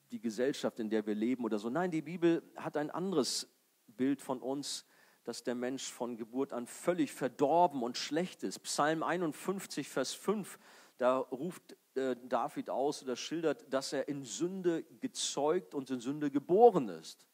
die 0.10 0.20
Gesellschaft, 0.20 0.80
in 0.80 0.90
der 0.90 1.06
wir 1.06 1.14
leben 1.14 1.44
oder 1.46 1.60
so. 1.60 1.70
Nein, 1.70 1.92
die 1.92 2.02
Bibel 2.02 2.42
hat 2.56 2.76
ein 2.76 2.90
anderes 2.90 3.53
Bild 3.96 4.22
von 4.22 4.42
uns, 4.42 4.86
dass 5.24 5.44
der 5.44 5.56
Mensch 5.56 5.92
von 5.92 6.18
Geburt 6.18 6.54
an 6.54 6.68
völlig 6.68 7.14
verdorben 7.14 7.84
und 7.84 7.98
schlecht 7.98 8.44
ist. 8.44 8.60
Psalm 8.60 9.04
51, 9.04 9.88
Vers 9.88 10.14
5, 10.14 10.60
da 10.98 11.18
ruft 11.18 11.78
äh, 11.96 12.16
David 12.24 12.70
aus 12.70 13.04
oder 13.04 13.16
schildert, 13.16 13.72
dass 13.72 13.94
er 13.94 14.08
in 14.08 14.24
Sünde 14.24 14.84
gezeugt 15.00 15.74
und 15.74 15.90
in 15.90 16.00
Sünde 16.00 16.30
geboren 16.30 16.90
ist. 16.90 17.26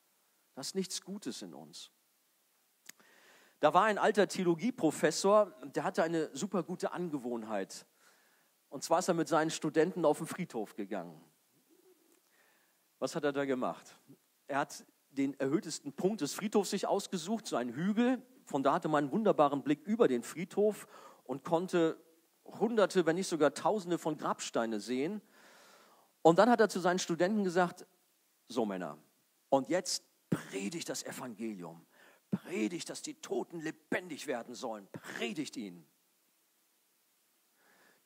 Das 0.56 0.67
ist 0.67 0.76
nichts 0.76 1.02
Gutes 1.02 1.41
in 1.41 1.54
uns. 1.54 1.91
Da 3.60 3.74
war 3.74 3.84
ein 3.86 3.98
alter 3.98 4.28
Theologieprofessor, 4.28 5.54
der 5.63 5.84
hatte 5.84 6.04
eine 6.04 6.34
super 6.36 6.63
gute 6.63 6.91
Angewohnheit. 6.91 7.86
Und 8.69 8.84
zwar 8.84 9.00
ist 9.00 9.08
er 9.08 9.15
mit 9.15 9.28
seinen 9.28 9.50
Studenten 9.50 10.06
auf 10.06 10.19
den 10.19 10.28
Friedhof 10.28 10.76
gegangen. 10.76 11.22
Was 13.00 13.15
hat 13.15 13.24
er 13.24 13.34
da 13.34 13.45
gemacht? 13.45 13.98
Er 14.48 14.60
hat 14.60 14.86
den 15.12 15.39
erhöhtesten 15.39 15.93
Punkt 15.93 16.22
des 16.22 16.34
Friedhofs 16.34 16.69
sich 16.69 16.88
ausgesucht, 16.88 17.48
so 17.48 17.56
einen 17.56 17.74
Hügel. 17.74 18.22
Von 18.45 18.63
da 18.63 18.74
hatte 18.74 18.88
man 18.88 19.06
einen 19.06 19.12
wunderbaren 19.12 19.63
Blick 19.63 19.86
über 19.86 20.08
den 20.08 20.24
Friedhof 20.24 20.88
und 21.24 21.43
konnte 21.43 22.02
hunderte, 22.45 23.06
wenn 23.06 23.15
nicht 23.15 23.28
sogar 23.28 23.54
tausende 23.54 23.98
von 23.98 24.17
Grabsteine 24.17 24.80
sehen. 24.80 25.22
Und 26.22 26.39
dann 26.39 26.50
hat 26.50 26.60
er 26.60 26.69
zu 26.69 26.80
seinen 26.80 27.00
Studenten 27.00 27.43
gesagt, 27.43 27.86
so 28.48 28.65
Männer, 28.65 28.98
und 29.50 29.69
jetzt 29.69 30.04
predigt 30.30 30.89
das 30.89 31.04
Evangelium. 31.04 31.86
Predigt, 32.32 32.89
dass 32.89 33.02
die 33.02 33.15
Toten 33.15 33.60
lebendig 33.60 34.28
werden 34.28 34.54
sollen. 34.54 34.88
Predigt 34.91 35.58
ihnen. 35.58 35.86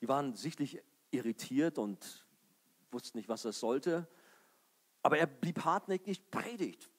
Die 0.00 0.08
waren 0.08 0.34
sichtlich 0.34 0.82
irritiert 1.10 1.78
und 1.78 2.26
wussten 2.90 3.18
nicht, 3.18 3.28
was 3.28 3.42
das 3.42 3.60
sollte. 3.60 4.08
Aber 5.02 5.18
er 5.18 5.26
blieb 5.26 5.64
hartnäckig, 5.64 6.30
predigt. 6.30 6.90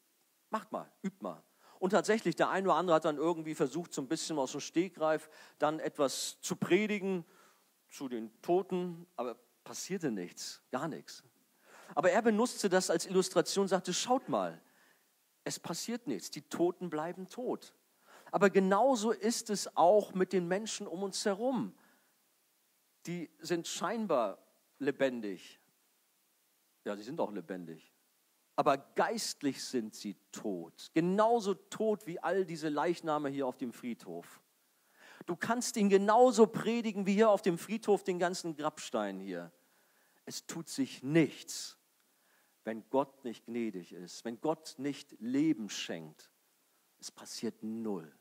Macht 0.50 0.72
mal, 0.72 0.92
übt 1.04 1.22
mal. 1.22 1.44
Und 1.80 1.92
tatsächlich, 1.92 2.36
der 2.36 2.50
eine 2.50 2.68
oder 2.68 2.78
andere 2.78 2.96
hat 2.96 3.06
dann 3.06 3.18
irgendwie 3.18 3.56
versucht, 3.56 3.94
so 3.94 4.02
ein 4.02 4.08
bisschen 4.08 4.40
aus 4.40 4.52
dem 4.52 4.62
Stegreif 4.62 5.30
dann 5.60 5.80
etwas 5.80 6.40
zu 6.42 6.56
predigen 6.56 7.26
zu 7.90 8.08
den 8.08 8.32
Toten, 8.42 9.06
aber 9.16 9.36
passierte 9.64 10.12
nichts, 10.12 10.62
gar 10.72 10.88
nichts. 10.88 11.24
Aber 11.94 12.12
er 12.12 12.22
benutzte 12.22 12.70
das 12.70 12.90
als 12.90 13.06
Illustration, 13.06 13.68
sagte, 13.68 13.94
schaut 13.94 14.30
mal, 14.30 14.62
es 15.44 15.60
passiert 15.60 16.08
nichts, 16.08 16.32
die 16.32 16.42
Toten 16.42 16.90
bleiben 16.90 17.30
tot. 17.30 17.74
Aber 18.32 18.50
genauso 18.50 19.12
ist 19.12 19.50
es 19.50 19.78
auch 19.78 20.14
mit 20.14 20.34
den 20.34 20.48
Menschen 20.48 20.88
um 20.88 21.04
uns 21.04 21.24
herum. 21.24 21.74
Die 23.06 23.30
sind 23.40 23.68
scheinbar 23.68 24.40
lebendig. 24.80 25.60
Ja, 26.84 26.96
sie 26.96 27.04
sind 27.04 27.20
auch 27.20 27.32
lebendig. 27.32 27.95
Aber 28.56 28.78
geistlich 28.78 29.64
sind 29.64 29.96
sie 29.96 30.16
tot. 30.32 30.90
Genauso 30.94 31.54
tot 31.56 32.08
wie 32.08 32.20
all 32.20 32.46
diese 32.46 32.70
Leichname 32.70 33.30
hier 33.30 33.48
auf 33.48 33.58
dem 33.58 33.74
Friedhof. 33.74 34.42
Du 35.26 35.36
kannst 35.36 35.76
ihn 35.78 35.90
genauso 35.90 36.48
predigen 36.48 37.06
wie 37.06 37.14
hier 37.14 37.30
auf 37.30 37.42
dem 37.42 37.58
Friedhof 37.58 38.04
den 38.04 38.20
ganzen 38.20 38.56
Grabstein 38.56 39.20
hier. 39.20 39.52
Es 40.26 40.46
tut 40.46 40.70
sich 40.70 41.04
nichts 41.04 41.78
wenn 42.66 42.90
Gott 42.90 43.24
nicht 43.24 43.46
gnädig 43.46 43.94
ist, 43.94 44.26
wenn 44.26 44.42
Gott 44.42 44.76
nicht 44.78 45.16
Leben 45.20 45.70
schenkt. 45.70 46.32
Es 47.00 47.12
passiert 47.12 47.62
null. 47.62 48.12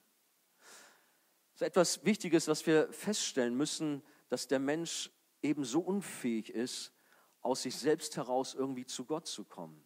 Das 1.53 1.63
ist 1.63 1.67
etwas 1.67 2.05
Wichtiges, 2.05 2.47
was 2.47 2.67
wir 2.67 2.93
feststellen 2.93 3.57
müssen, 3.57 4.03
dass 4.29 4.47
der 4.47 4.59
Mensch 4.59 5.11
eben 5.43 5.65
so 5.65 5.81
unfähig 5.81 6.51
ist, 6.51 6.93
aus 7.41 7.63
sich 7.63 7.77
selbst 7.77 8.17
heraus 8.17 8.55
irgendwie 8.55 8.87
zu 8.87 9.05
Gott 9.05 9.27
zu 9.27 9.45
kommen. 9.45 9.84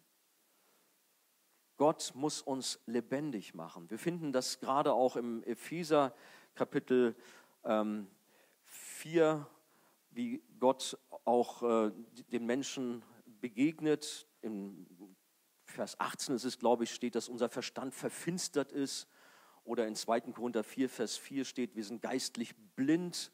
Gott 1.79 2.11
muss 2.13 2.41
uns 2.41 2.81
lebendig 2.87 3.55
machen. 3.55 3.89
Wir 3.89 3.97
finden 3.97 4.33
das 4.33 4.59
gerade 4.59 4.91
auch 4.91 5.15
im 5.15 5.41
Epheser 5.43 6.13
Kapitel 6.53 7.15
ähm, 7.63 8.07
4, 8.65 9.47
wie 10.09 10.43
Gott 10.59 10.97
auch 11.23 11.63
äh, 11.63 11.91
den 12.33 12.45
Menschen 12.45 13.01
begegnet, 13.25 14.27
in 14.41 14.85
Vers 15.63 15.97
18 16.01 16.35
ist 16.35 16.43
es, 16.43 16.59
glaube 16.59 16.83
ich, 16.83 16.93
steht, 16.93 17.15
dass 17.15 17.29
unser 17.29 17.47
Verstand 17.47 17.95
verfinstert 17.95 18.73
ist. 18.73 19.07
Oder 19.63 19.87
in 19.87 19.95
2. 19.95 20.19
Korinther 20.33 20.65
4, 20.65 20.89
Vers 20.89 21.15
4 21.15 21.45
steht, 21.45 21.75
wir 21.77 21.85
sind 21.85 22.01
geistlich 22.01 22.57
blind. 22.75 23.31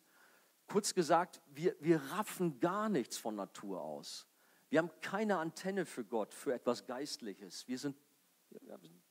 Kurz 0.67 0.93
gesagt, 0.93 1.41
wir, 1.47 1.75
wir 1.79 1.99
raffen 2.11 2.59
gar 2.59 2.89
nichts 2.89 3.17
von 3.17 3.35
Natur 3.35 3.81
aus. 3.81 4.27
Wir 4.69 4.79
haben 4.79 4.91
keine 5.01 5.37
Antenne 5.37 5.85
für 5.85 6.05
Gott, 6.05 6.33
für 6.33 6.53
etwas 6.53 6.85
Geistliches. 6.85 7.67
Wir 7.67 7.79
sind, 7.79 7.95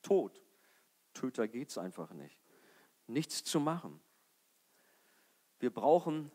tot. 0.02 0.40
Töter 1.12 1.48
geht 1.48 1.70
es 1.70 1.78
einfach 1.78 2.12
nicht. 2.12 2.38
Nichts 3.06 3.44
zu 3.44 3.60
machen. 3.60 4.00
Wir 5.58 5.72
brauchen 5.72 6.30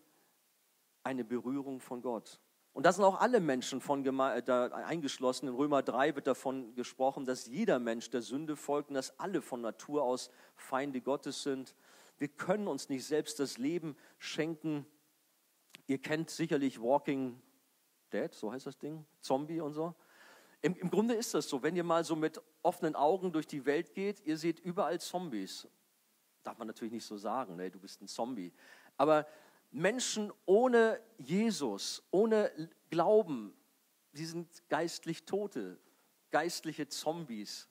eine 1.04 1.24
Berührung 1.24 1.80
von 1.80 2.02
Gott. 2.02 2.40
Und 2.74 2.86
da 2.86 2.94
sind 2.94 3.04
auch 3.04 3.20
alle 3.20 3.40
Menschen 3.40 3.82
von 3.82 4.06
äh, 4.06 4.44
da 4.44 4.68
eingeschlossen. 4.68 5.48
In 5.48 5.56
Römer 5.56 5.82
3 5.82 6.16
wird 6.16 6.28
davon 6.28 6.76
gesprochen, 6.76 7.26
dass 7.26 7.48
jeder 7.48 7.80
Mensch 7.80 8.10
der 8.10 8.22
Sünde 8.22 8.56
folgt 8.56 8.90
und 8.90 8.96
dass 8.96 9.20
alle 9.20 9.42
von 9.42 9.62
Natur 9.62 10.04
aus 10.04 10.30
Feinde 10.56 11.02
Gottes 11.02 11.44
sind. 11.44 11.76
Wir 12.18 12.28
können 12.28 12.68
uns 12.68 12.90
nicht 12.90 13.06
selbst 13.06 13.40
das 13.40 13.58
Leben 13.58 13.98
schenken. 14.18 14.86
Ihr 15.88 16.00
kennt 16.00 16.30
sicherlich 16.30 16.82
Walking 16.82 17.42
Dead, 18.14 18.34
so 18.34 18.52
heißt 18.52 18.66
das 18.66 18.78
Ding, 18.78 19.06
Zombie 19.20 19.62
und 19.62 19.74
so. 19.74 19.96
Im, 20.62 20.76
Im, 20.76 20.90
Grunde 20.90 21.14
ist 21.14 21.34
das 21.34 21.48
so, 21.48 21.64
wenn 21.64 21.76
ihr 21.76 21.84
mal 21.84 22.04
so 22.04 22.16
mit 22.16 22.42
offenen 22.62 22.96
Augen 22.96 23.32
durch 23.32 23.48
die 23.48 23.66
Welt 23.66 23.94
geht, 23.94 24.20
ihr 24.26 24.38
seht 24.38 24.60
überall 24.60 25.00
Zombies. 25.00 25.68
Darf 26.44 26.58
man 26.58 26.68
natürlich 26.68 26.94
nicht 26.94 27.06
so 27.06 27.18
sagen, 27.18 27.56
ne? 27.56 27.72
du 27.72 27.80
bist 27.80 28.02
ein 28.02 28.08
Zombie. 28.08 28.52
Aber 28.98 29.26
Menschen 29.72 30.32
ohne 30.46 31.00
Jesus, 31.18 32.04
ohne 32.12 32.52
Glauben, 32.90 33.54
die 34.14 34.26
sind 34.26 34.68
geistlich 34.68 35.26
Tote, 35.26 35.80
geistliche 36.32 36.88
Zombies. 36.88 37.70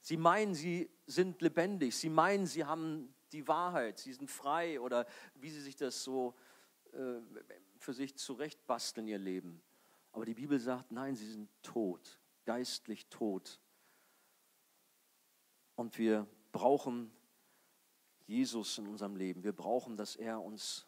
Sie 0.00 0.16
meinen, 0.16 0.54
sie 0.54 0.90
sind 1.06 1.40
lebendig, 1.42 1.96
sie 1.96 2.08
meinen, 2.08 2.46
sie 2.46 2.64
haben 2.64 3.14
die 3.32 3.46
Wahrheit, 3.46 3.98
sie 3.98 4.12
sind 4.12 4.30
frei 4.30 4.80
oder 4.80 5.06
wie 5.34 5.50
sie 5.50 5.60
sich 5.60 5.76
das 5.76 6.02
so 6.02 6.34
äh, 6.92 7.20
für 7.78 7.92
sich 7.92 8.16
zurechtbasteln, 8.16 9.06
ihr 9.06 9.18
Leben. 9.18 9.62
Aber 10.12 10.24
die 10.24 10.34
Bibel 10.34 10.58
sagt, 10.58 10.90
nein, 10.92 11.14
sie 11.14 11.30
sind 11.30 11.48
tot, 11.62 12.20
geistlich 12.44 13.06
tot. 13.08 13.60
Und 15.76 15.98
wir 15.98 16.26
brauchen 16.52 17.12
Jesus 18.26 18.78
in 18.78 18.86
unserem 18.86 19.16
Leben. 19.16 19.44
Wir 19.44 19.52
brauchen, 19.52 19.96
dass 19.96 20.16
er 20.16 20.42
uns 20.42 20.86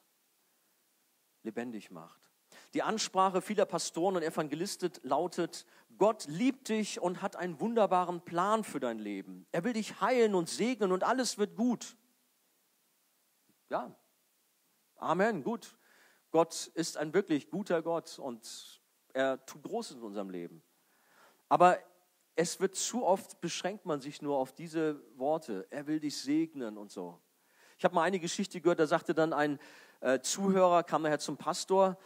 lebendig 1.43 1.91
macht. 1.91 2.21
Die 2.75 2.83
Ansprache 2.83 3.41
vieler 3.41 3.65
Pastoren 3.65 4.17
und 4.17 4.23
Evangelisten 4.23 4.93
lautet, 5.03 5.65
Gott 5.97 6.27
liebt 6.27 6.69
dich 6.69 7.01
und 7.01 7.23
hat 7.23 7.37
einen 7.37 7.61
wunderbaren 7.61 8.23
Plan 8.25 8.65
für 8.65 8.81
dein 8.81 8.99
Leben. 8.99 9.47
Er 9.53 9.65
will 9.65 9.73
dich 9.73 10.01
heilen 10.01 10.35
und 10.35 10.49
segnen 10.49 10.93
und 10.93 11.05
alles 11.05 11.39
wird 11.39 11.57
gut. 11.57 11.97
Ja, 13.71 13.97
Amen, 15.03 15.43
gut. 15.43 15.77
Gott 16.31 16.69
ist 16.75 16.97
ein 16.97 17.13
wirklich 17.13 17.51
guter 17.51 17.83
Gott 17.83 18.21
und 18.21 18.81
er 19.13 19.45
tut 19.47 19.63
Großes 19.63 19.97
in 19.97 20.03
unserem 20.03 20.31
Leben. 20.31 20.63
Aber 21.49 21.79
es 22.35 22.61
wird 22.61 22.77
zu 22.77 23.05
oft 23.05 23.41
beschränkt 23.41 23.85
man 23.85 24.01
sich 24.01 24.23
nur 24.23 24.37
auf 24.37 24.53
diese 24.53 25.03
Worte. 25.19 25.67
Er 25.71 25.87
will 25.87 26.01
dich 26.01 26.17
segnen 26.17 26.79
und 26.79 26.91
so. 26.91 27.21
Ich 27.77 27.85
habe 27.85 27.95
mal 27.95 28.03
eine 28.03 28.21
Geschichte 28.21 28.61
gehört, 28.61 28.79
da 28.79 28.87
sagte 28.87 29.15
dann 29.15 29.33
ein 29.33 29.59
äh, 30.01 30.21
Zuhörer, 30.21 30.83
kam 30.83 31.03
nachher 31.03 31.19
zum 31.19 31.37
Pastor, 31.37 31.99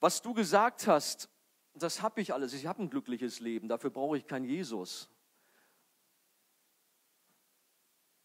was 0.00 0.20
du 0.20 0.34
gesagt 0.34 0.86
hast, 0.86 1.28
das 1.74 2.02
habe 2.02 2.20
ich 2.20 2.34
alles. 2.34 2.52
Ich 2.52 2.66
habe 2.66 2.82
ein 2.82 2.90
glückliches 2.90 3.40
Leben, 3.40 3.68
dafür 3.68 3.90
brauche 3.90 4.16
ich 4.16 4.26
keinen 4.26 4.44
Jesus. 4.44 5.08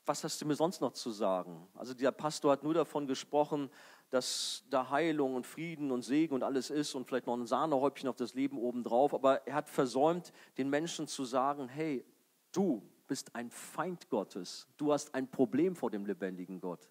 Was 0.05 0.23
hast 0.23 0.41
du 0.41 0.45
mir 0.45 0.55
sonst 0.55 0.81
noch 0.81 0.93
zu 0.93 1.11
sagen? 1.11 1.67
Also 1.73 1.93
der 1.93 2.11
Pastor 2.11 2.51
hat 2.51 2.63
nur 2.63 2.73
davon 2.73 3.07
gesprochen, 3.07 3.69
dass 4.09 4.63
da 4.69 4.89
Heilung 4.89 5.35
und 5.35 5.45
Frieden 5.45 5.91
und 5.91 6.03
Segen 6.03 6.33
und 6.33 6.43
alles 6.43 6.69
ist 6.69 6.95
und 6.95 7.05
vielleicht 7.05 7.27
noch 7.27 7.35
ein 7.35 7.45
Sahnehäubchen 7.45 8.07
auf 8.09 8.15
das 8.15 8.33
Leben 8.33 8.57
obendrauf, 8.57 9.13
aber 9.13 9.45
er 9.47 9.55
hat 9.55 9.69
versäumt, 9.69 10.31
den 10.57 10.69
Menschen 10.69 11.07
zu 11.07 11.25
sagen, 11.25 11.67
hey, 11.67 12.05
du, 12.51 12.81
bist 13.07 13.33
ein 13.35 13.49
Feind 13.49 14.09
Gottes. 14.09 14.67
Du 14.77 14.93
hast 14.93 15.15
ein 15.15 15.29
Problem 15.29 15.75
vor 15.75 15.89
dem 15.89 16.05
lebendigen 16.05 16.59
Gott. 16.59 16.89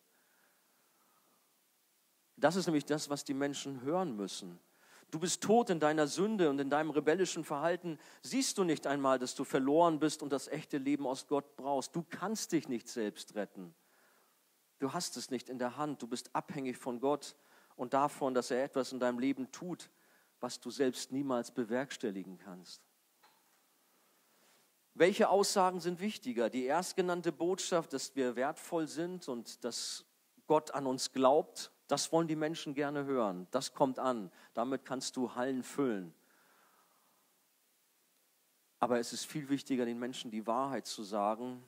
Das 2.36 2.56
ist 2.56 2.66
nämlich 2.66 2.84
das, 2.84 3.08
was 3.08 3.24
die 3.24 3.34
Menschen 3.34 3.82
hören 3.82 4.16
müssen. 4.16 4.58
Du 5.10 5.20
bist 5.20 5.42
tot 5.42 5.70
in 5.70 5.78
deiner 5.78 6.08
Sünde 6.08 6.50
und 6.50 6.58
in 6.58 6.68
deinem 6.68 6.90
rebellischen 6.90 7.44
Verhalten. 7.44 7.98
Siehst 8.22 8.58
du 8.58 8.64
nicht 8.64 8.86
einmal, 8.86 9.18
dass 9.18 9.34
du 9.34 9.44
verloren 9.44 10.00
bist 10.00 10.22
und 10.22 10.32
das 10.32 10.48
echte 10.48 10.78
Leben 10.78 11.06
aus 11.06 11.28
Gott 11.28 11.56
brauchst? 11.56 11.94
Du 11.94 12.02
kannst 12.02 12.52
dich 12.52 12.68
nicht 12.68 12.88
selbst 12.88 13.34
retten. 13.36 13.74
Du 14.78 14.92
hast 14.92 15.16
es 15.16 15.30
nicht 15.30 15.48
in 15.48 15.58
der 15.58 15.76
Hand. 15.76 16.02
Du 16.02 16.06
bist 16.06 16.34
abhängig 16.34 16.76
von 16.76 17.00
Gott 17.00 17.36
und 17.76 17.94
davon, 17.94 18.34
dass 18.34 18.50
er 18.50 18.64
etwas 18.64 18.92
in 18.92 19.00
deinem 19.00 19.18
Leben 19.18 19.50
tut, 19.52 19.90
was 20.40 20.60
du 20.60 20.70
selbst 20.70 21.12
niemals 21.12 21.50
bewerkstelligen 21.50 22.38
kannst. 22.38 22.82
Welche 24.94 25.28
Aussagen 25.28 25.80
sind 25.80 26.00
wichtiger? 26.00 26.48
Die 26.48 26.64
erstgenannte 26.64 27.32
Botschaft, 27.32 27.92
dass 27.92 28.16
wir 28.16 28.34
wertvoll 28.34 28.86
sind 28.86 29.28
und 29.28 29.62
dass 29.64 30.06
Gott 30.46 30.70
an 30.70 30.86
uns 30.86 31.12
glaubt, 31.12 31.70
das 31.86 32.12
wollen 32.12 32.28
die 32.28 32.36
Menschen 32.36 32.74
gerne 32.74 33.04
hören. 33.04 33.46
Das 33.50 33.74
kommt 33.74 33.98
an. 33.98 34.30
Damit 34.54 34.84
kannst 34.84 35.16
du 35.16 35.34
Hallen 35.34 35.62
füllen. 35.62 36.14
Aber 38.78 38.98
es 38.98 39.12
ist 39.12 39.26
viel 39.26 39.48
wichtiger, 39.48 39.84
den 39.84 39.98
Menschen 39.98 40.30
die 40.30 40.46
Wahrheit 40.46 40.86
zu 40.86 41.02
sagen, 41.02 41.62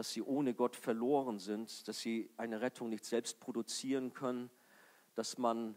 dass 0.00 0.14
sie 0.14 0.22
ohne 0.22 0.54
Gott 0.54 0.76
verloren 0.76 1.38
sind, 1.38 1.86
dass 1.86 1.98
sie 2.00 2.30
eine 2.38 2.62
Rettung 2.62 2.88
nicht 2.88 3.04
selbst 3.04 3.38
produzieren 3.38 4.14
können, 4.14 4.48
dass 5.14 5.36
man 5.36 5.76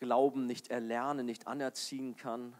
Glauben 0.00 0.46
nicht 0.46 0.66
erlernen, 0.66 1.24
nicht 1.24 1.46
anerziehen 1.46 2.16
kann, 2.16 2.56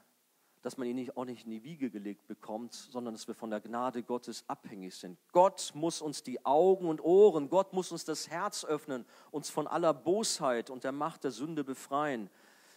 dass 0.60 0.78
man 0.78 0.86
ihn 0.86 0.94
nicht, 0.94 1.16
auch 1.16 1.24
nicht 1.24 1.44
in 1.44 1.50
die 1.50 1.64
Wiege 1.64 1.90
gelegt 1.90 2.28
bekommt, 2.28 2.72
sondern 2.72 3.14
dass 3.14 3.26
wir 3.26 3.34
von 3.34 3.50
der 3.50 3.60
Gnade 3.60 4.04
Gottes 4.04 4.44
abhängig 4.46 4.94
sind. 4.94 5.18
Gott 5.32 5.72
muss 5.74 6.00
uns 6.00 6.22
die 6.22 6.46
Augen 6.46 6.86
und 6.86 7.02
Ohren, 7.02 7.48
Gott 7.48 7.72
muss 7.72 7.90
uns 7.90 8.04
das 8.04 8.30
Herz 8.30 8.64
öffnen, 8.64 9.04
uns 9.32 9.50
von 9.50 9.66
aller 9.66 9.92
Bosheit 9.92 10.70
und 10.70 10.84
der 10.84 10.92
Macht 10.92 11.24
der 11.24 11.32
Sünde 11.32 11.64
befreien. 11.64 12.30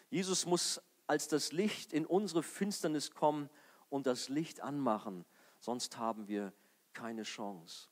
Jesus 0.09 0.47
muss 0.47 0.81
als 1.05 1.27
das 1.27 1.51
Licht 1.51 1.93
in 1.93 2.07
unsere 2.07 2.41
Finsternis 2.41 3.11
kommen 3.11 3.51
und 3.91 4.07
das 4.07 4.29
Licht 4.29 4.61
anmachen, 4.61 5.25
sonst 5.59 5.99
haben 5.99 6.27
wir 6.27 6.51
keine 6.95 7.21
Chance. 7.23 7.89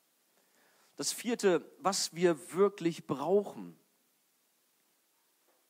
Das 0.96 1.12
vierte, 1.12 1.64
was 1.78 2.14
wir 2.14 2.52
wirklich 2.52 3.06
brauchen. 3.06 3.76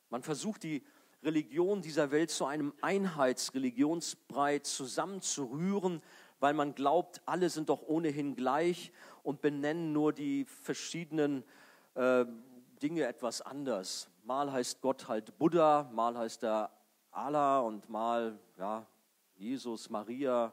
Man 0.09 0.23
versucht 0.23 0.63
die 0.63 0.83
Religion 1.23 1.83
dieser 1.83 2.11
Welt 2.11 2.31
zu 2.31 2.47
einem 2.47 2.73
Einheitsreligionsbrei 2.83 4.61
zusammenzurühren, 4.61 6.03
weil 6.41 6.55
man 6.55 6.75
glaubt, 6.75 7.23
alle 7.27 7.49
sind 7.51 7.71
doch 7.71 7.83
ohnehin 7.83 8.37
gleich 8.37 8.93
und 9.23 9.41
benennen 9.41 9.93
nur 9.93 10.13
die 10.13 10.45
verschiedenen 10.45 11.43
äh, 11.95 12.27
Dinge 12.83 13.07
etwas 13.07 13.41
anders. 13.41 14.11
Mal 14.25 14.53
heißt 14.53 14.83
Gott 14.83 15.09
halt 15.09 15.39
Buddha, 15.39 15.91
mal 15.93 16.17
heißt 16.17 16.45
er 16.45 16.71
Allah 17.11 17.61
und 17.61 17.89
mal 17.89 18.39
ja, 18.59 18.87
Jesus, 19.37 19.89
Maria. 19.89 20.53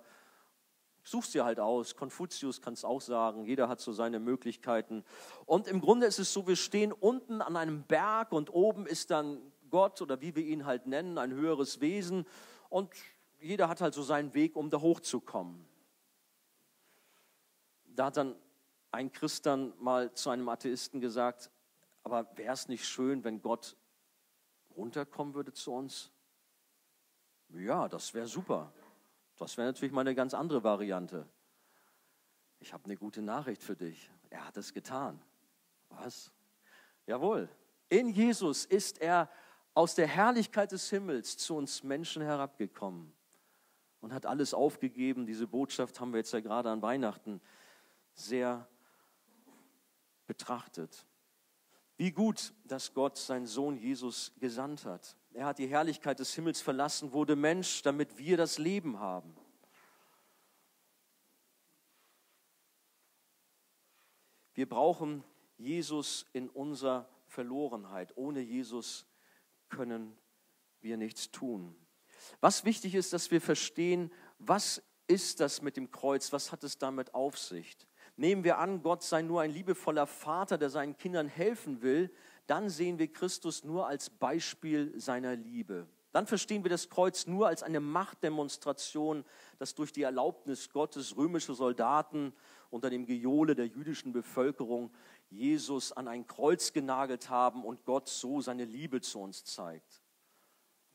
Suchst 1.04 1.34
dir 1.34 1.46
halt 1.46 1.60
aus. 1.60 1.96
Konfuzius 1.96 2.62
kann 2.62 2.74
es 2.74 2.86
auch 2.86 3.02
sagen. 3.02 3.46
Jeder 3.46 3.68
hat 3.68 3.80
so 3.80 3.92
seine 3.92 4.20
Möglichkeiten. 4.20 5.04
Und 5.46 5.68
im 5.68 5.82
Grunde 5.82 6.06
ist 6.06 6.20
es 6.20 6.32
so, 6.32 6.48
wir 6.48 6.56
stehen 6.56 6.92
unten 6.92 7.42
an 7.42 7.58
einem 7.58 7.84
Berg 7.84 8.32
und 8.32 8.54
oben 8.54 8.86
ist 8.86 9.10
dann 9.10 9.40
Gott 9.70 10.02
oder 10.02 10.22
wie 10.22 10.36
wir 10.36 10.46
ihn 10.46 10.66
halt 10.66 10.86
nennen, 10.86 11.18
ein 11.18 11.34
höheres 11.34 11.82
Wesen. 11.82 12.26
Und 12.70 12.94
jeder 13.40 13.68
hat 13.68 13.82
halt 13.82 13.94
so 13.94 14.04
seinen 14.04 14.34
Weg, 14.34 14.56
um 14.56 14.70
da 14.70 14.80
hochzukommen. 14.80 15.66
Da 17.86 18.06
hat 18.06 18.18
dann 18.18 18.36
ein 18.92 19.12
Christ 19.12 19.46
dann 19.46 19.74
mal 19.80 20.14
zu 20.14 20.30
einem 20.30 20.48
Atheisten 20.50 21.02
gesagt, 21.02 21.50
aber 22.04 22.28
wäre 22.38 22.54
es 22.54 22.68
nicht 22.68 22.86
schön, 22.86 23.24
wenn 23.24 23.42
Gott 23.42 23.76
runterkommen 24.76 25.34
würde 25.34 25.54
zu 25.54 25.74
uns? 25.74 26.12
Ja, 27.50 27.88
das 27.88 28.14
wäre 28.14 28.28
super. 28.28 28.72
Das 29.41 29.58
wäre 29.58 29.67
natürlich 29.67 29.91
mal 29.91 30.01
eine 30.01 30.13
ganz 30.13 30.36
andere 30.36 30.63
Variante. 30.63 31.27
Ich 32.60 32.73
habe 32.73 32.86
eine 32.86 32.95
gute 32.95 33.23
Nachricht 33.23 33.63
für 33.63 33.75
dich. 33.75 34.12
Er 34.30 34.45
hat 34.45 34.56
es 34.56 34.71
getan. 34.71 35.19
Was? 35.89 36.32
Jawohl. 37.08 37.49
In 37.89 38.10
Jesus 38.10 38.65
ist 38.65 39.01
er 39.01 39.32
aus 39.73 39.95
der 39.95 40.06
Herrlichkeit 40.06 40.71
des 40.71 40.91
Himmels 40.91 41.38
zu 41.38 41.56
uns 41.56 41.82
Menschen 41.82 42.21
herabgekommen 42.21 43.12
und 43.99 44.13
hat 44.13 44.27
alles 44.27 44.54
aufgegeben. 44.54 45.25
Diese 45.25 45.47
Botschaft 45.47 45.99
haben 45.99 46.13
wir 46.13 46.19
jetzt 46.19 46.34
ja 46.34 46.39
gerade 46.39 46.69
an 46.69 46.84
Weihnachten 46.84 47.41
sehr 48.13 48.67
betrachtet. 50.27 51.08
Wie 51.97 52.12
gut, 52.12 52.54
dass 52.65 52.93
Gott 52.93 53.17
seinen 53.17 53.47
Sohn 53.47 53.75
Jesus 53.75 54.34
gesandt 54.39 54.86
hat. 54.86 55.17
Er 55.34 55.46
hat 55.46 55.60
die 55.60 55.67
Herrlichkeit 55.67 56.20
des 56.20 56.34
Himmels 56.34 56.62
verlassen, 56.62 57.13
wurde 57.13 57.36
Mensch, 57.36 57.82
damit 57.84 58.17
wir 58.17 58.36
das 58.38 58.58
Leben 58.58 59.00
haben. 59.00 59.36
Wir 64.54 64.67
brauchen 64.67 65.24
Jesus 65.58 66.26
in 66.34 66.50
unserer 66.50 67.10
Verlorenheit. 67.28 68.12
Ohne 68.17 68.41
Jesus 68.41 69.06
können 69.70 70.17
wir 70.82 70.98
nichts 70.98 71.32
tun. 71.32 71.76
Was 72.41 72.65
wichtig 72.65 72.96
ist, 72.96 73.13
dass 73.13 73.32
wir 73.32 73.39
verstehen, 73.39 74.12
was 74.38 74.84
ist 75.08 75.39
das 75.39 75.62
mit 75.62 75.78
dem 75.78 75.91
Kreuz? 75.91 76.34
Was 76.34 76.52
hat 76.52 76.63
es 76.63 76.78
damit 76.78 77.13
auf 77.13 77.38
sich? 77.38 77.78
Nehmen 78.17 78.44
wir 78.44 78.58
an, 78.58 78.82
Gott 78.84 79.04
sei 79.04 79.22
nur 79.22 79.41
ein 79.41 79.52
liebevoller 79.52 80.06
Vater, 80.06 80.58
der 80.58 80.70
seinen 80.70 80.98
Kindern 80.98 81.28
helfen 81.28 81.82
will, 81.82 82.13
dann 82.47 82.69
sehen 82.69 82.99
wir 82.99 83.12
Christus 83.12 83.63
nur 83.63 83.88
als 83.88 84.10
Beispiel 84.10 84.99
seiner 84.99 85.36
Liebe. 85.36 85.88
Dann 86.12 86.27
verstehen 86.27 86.63
wir 86.63 86.69
das 86.69 86.89
Kreuz 86.89 87.25
nur 87.25 87.47
als 87.47 87.63
eine 87.63 87.80
Machtdemonstration, 87.80 89.23
dass 89.60 89.75
durch 89.75 89.93
die 89.93 90.01
Erlaubnis 90.01 90.69
Gottes 90.69 91.15
römische 91.15 91.54
Soldaten 91.54 92.34
unter 92.69 92.89
dem 92.89 93.06
Gejohle 93.06 93.56
der 93.56 93.67
jüdischen 93.67 94.12
Bevölkerung 94.12 94.91
Jesus 95.30 95.93
an 95.93 96.08
ein 96.08 96.27
Kreuz 96.27 96.73
genagelt 96.73 97.30
haben 97.30 97.63
und 97.63 97.86
Gott 97.86 98.10
so 98.10 98.41
seine 98.41 98.65
Liebe 98.65 98.99
zu 98.99 99.19
uns 99.19 99.45
zeigt. 99.45 100.01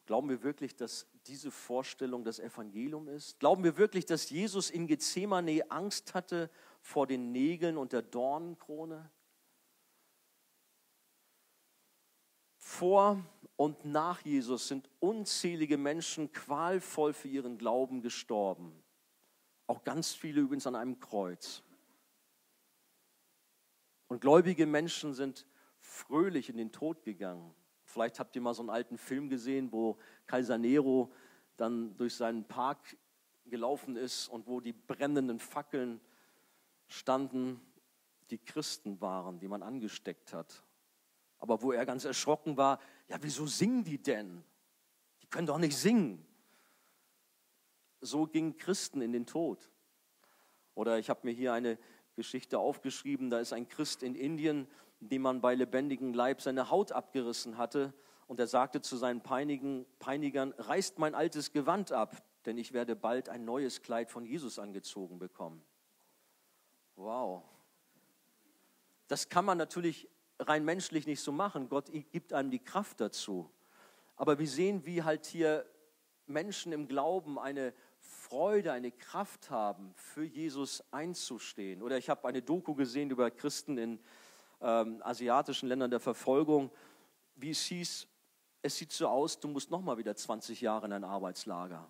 Glauben 0.04 0.28
wir 0.28 0.42
wirklich, 0.42 0.76
dass 0.76 1.06
diese 1.26 1.50
Vorstellung 1.50 2.22
das 2.22 2.38
Evangelium 2.38 3.08
ist? 3.08 3.40
Glauben 3.40 3.64
wir 3.64 3.76
wirklich, 3.76 4.06
dass 4.06 4.30
Jesus 4.30 4.70
in 4.70 4.86
Gethsemane 4.86 5.62
Angst 5.68 6.14
hatte 6.14 6.50
vor 6.80 7.06
den 7.06 7.32
Nägeln 7.32 7.76
und 7.76 7.92
der 7.92 8.02
Dornenkrone? 8.02 9.10
Vor 12.66 13.24
und 13.54 13.84
nach 13.84 14.22
Jesus 14.22 14.66
sind 14.66 14.90
unzählige 14.98 15.78
Menschen 15.78 16.32
qualvoll 16.32 17.12
für 17.12 17.28
ihren 17.28 17.58
Glauben 17.58 18.02
gestorben. 18.02 18.82
Auch 19.68 19.84
ganz 19.84 20.14
viele 20.14 20.40
übrigens 20.40 20.66
an 20.66 20.74
einem 20.74 20.98
Kreuz. 20.98 21.62
Und 24.08 24.20
gläubige 24.20 24.66
Menschen 24.66 25.14
sind 25.14 25.46
fröhlich 25.78 26.48
in 26.48 26.56
den 26.56 26.72
Tod 26.72 27.04
gegangen. 27.04 27.54
Vielleicht 27.84 28.18
habt 28.18 28.34
ihr 28.34 28.42
mal 28.42 28.52
so 28.52 28.62
einen 28.62 28.70
alten 28.70 28.98
Film 28.98 29.28
gesehen, 29.28 29.70
wo 29.70 29.96
Kaiser 30.26 30.58
Nero 30.58 31.12
dann 31.56 31.96
durch 31.96 32.16
seinen 32.16 32.48
Park 32.48 32.96
gelaufen 33.44 33.94
ist 33.94 34.26
und 34.26 34.48
wo 34.48 34.58
die 34.60 34.72
brennenden 34.72 35.38
Fackeln 35.38 36.00
standen, 36.88 37.60
die 38.30 38.38
Christen 38.38 39.00
waren, 39.00 39.38
die 39.38 39.46
man 39.46 39.62
angesteckt 39.62 40.34
hat. 40.34 40.65
Aber 41.46 41.62
wo 41.62 41.70
er 41.70 41.86
ganz 41.86 42.04
erschrocken 42.04 42.56
war, 42.56 42.80
ja, 43.06 43.18
wieso 43.20 43.46
singen 43.46 43.84
die 43.84 44.02
denn? 44.02 44.42
Die 45.22 45.28
können 45.28 45.46
doch 45.46 45.58
nicht 45.58 45.76
singen. 45.76 46.26
So 48.00 48.26
gingen 48.26 48.56
Christen 48.56 49.00
in 49.00 49.12
den 49.12 49.26
Tod. 49.26 49.70
Oder 50.74 50.98
ich 50.98 51.08
habe 51.08 51.20
mir 51.22 51.30
hier 51.30 51.52
eine 51.52 51.78
Geschichte 52.16 52.58
aufgeschrieben. 52.58 53.30
Da 53.30 53.38
ist 53.38 53.52
ein 53.52 53.68
Christ 53.68 54.02
in 54.02 54.16
Indien, 54.16 54.66
dem 54.98 55.22
man 55.22 55.40
bei 55.40 55.54
lebendigem 55.54 56.14
Leib 56.14 56.42
seine 56.42 56.68
Haut 56.68 56.90
abgerissen 56.90 57.58
hatte. 57.58 57.94
Und 58.26 58.40
er 58.40 58.48
sagte 58.48 58.80
zu 58.80 58.96
seinen 58.96 59.20
Peinigen, 59.20 59.86
Peinigern, 60.00 60.52
reißt 60.58 60.98
mein 60.98 61.14
altes 61.14 61.52
Gewand 61.52 61.92
ab, 61.92 62.24
denn 62.44 62.58
ich 62.58 62.72
werde 62.72 62.96
bald 62.96 63.28
ein 63.28 63.44
neues 63.44 63.82
Kleid 63.82 64.10
von 64.10 64.24
Jesus 64.24 64.58
angezogen 64.58 65.20
bekommen. 65.20 65.62
Wow. 66.96 67.44
Das 69.06 69.28
kann 69.28 69.44
man 69.44 69.58
natürlich 69.58 70.08
rein 70.38 70.64
menschlich 70.64 71.06
nicht 71.06 71.20
so 71.20 71.32
machen. 71.32 71.68
Gott 71.68 71.90
gibt 72.12 72.32
einem 72.32 72.50
die 72.50 72.62
Kraft 72.62 73.00
dazu. 73.00 73.50
Aber 74.16 74.38
wir 74.38 74.48
sehen, 74.48 74.84
wie 74.86 75.02
halt 75.02 75.26
hier 75.26 75.66
Menschen 76.26 76.72
im 76.72 76.88
Glauben 76.88 77.38
eine 77.38 77.72
Freude, 77.98 78.72
eine 78.72 78.90
Kraft 78.90 79.50
haben, 79.50 79.92
für 79.96 80.24
Jesus 80.24 80.82
einzustehen. 80.90 81.82
Oder 81.82 81.98
ich 81.98 82.08
habe 82.08 82.26
eine 82.26 82.42
Doku 82.42 82.74
gesehen 82.74 83.10
über 83.10 83.30
Christen 83.30 83.78
in 83.78 84.00
ähm, 84.60 85.02
asiatischen 85.02 85.68
Ländern 85.68 85.90
der 85.90 86.00
Verfolgung, 86.00 86.70
wie 87.34 87.50
es 87.50 87.62
hieß, 87.62 88.08
es 88.62 88.76
sieht 88.76 88.92
so 88.92 89.06
aus, 89.06 89.38
du 89.38 89.48
musst 89.48 89.70
nochmal 89.70 89.98
wieder 89.98 90.16
20 90.16 90.60
Jahre 90.60 90.86
in 90.86 90.92
ein 90.92 91.04
Arbeitslager. 91.04 91.86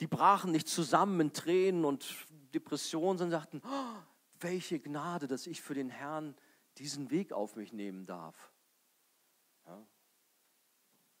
Die 0.00 0.06
brachen 0.06 0.52
nicht 0.52 0.68
zusammen 0.68 1.20
in 1.20 1.32
Tränen 1.32 1.84
und 1.84 2.06
Depressionen, 2.54 3.18
sondern 3.18 3.40
sagten, 3.40 3.62
oh, 3.64 4.02
welche 4.40 4.78
Gnade, 4.80 5.26
dass 5.26 5.46
ich 5.46 5.62
für 5.62 5.74
den 5.74 5.88
Herrn 5.88 6.34
diesen 6.78 7.10
Weg 7.10 7.32
auf 7.32 7.56
mich 7.56 7.72
nehmen 7.72 8.06
darf. 8.06 8.52
Ja. 9.66 9.86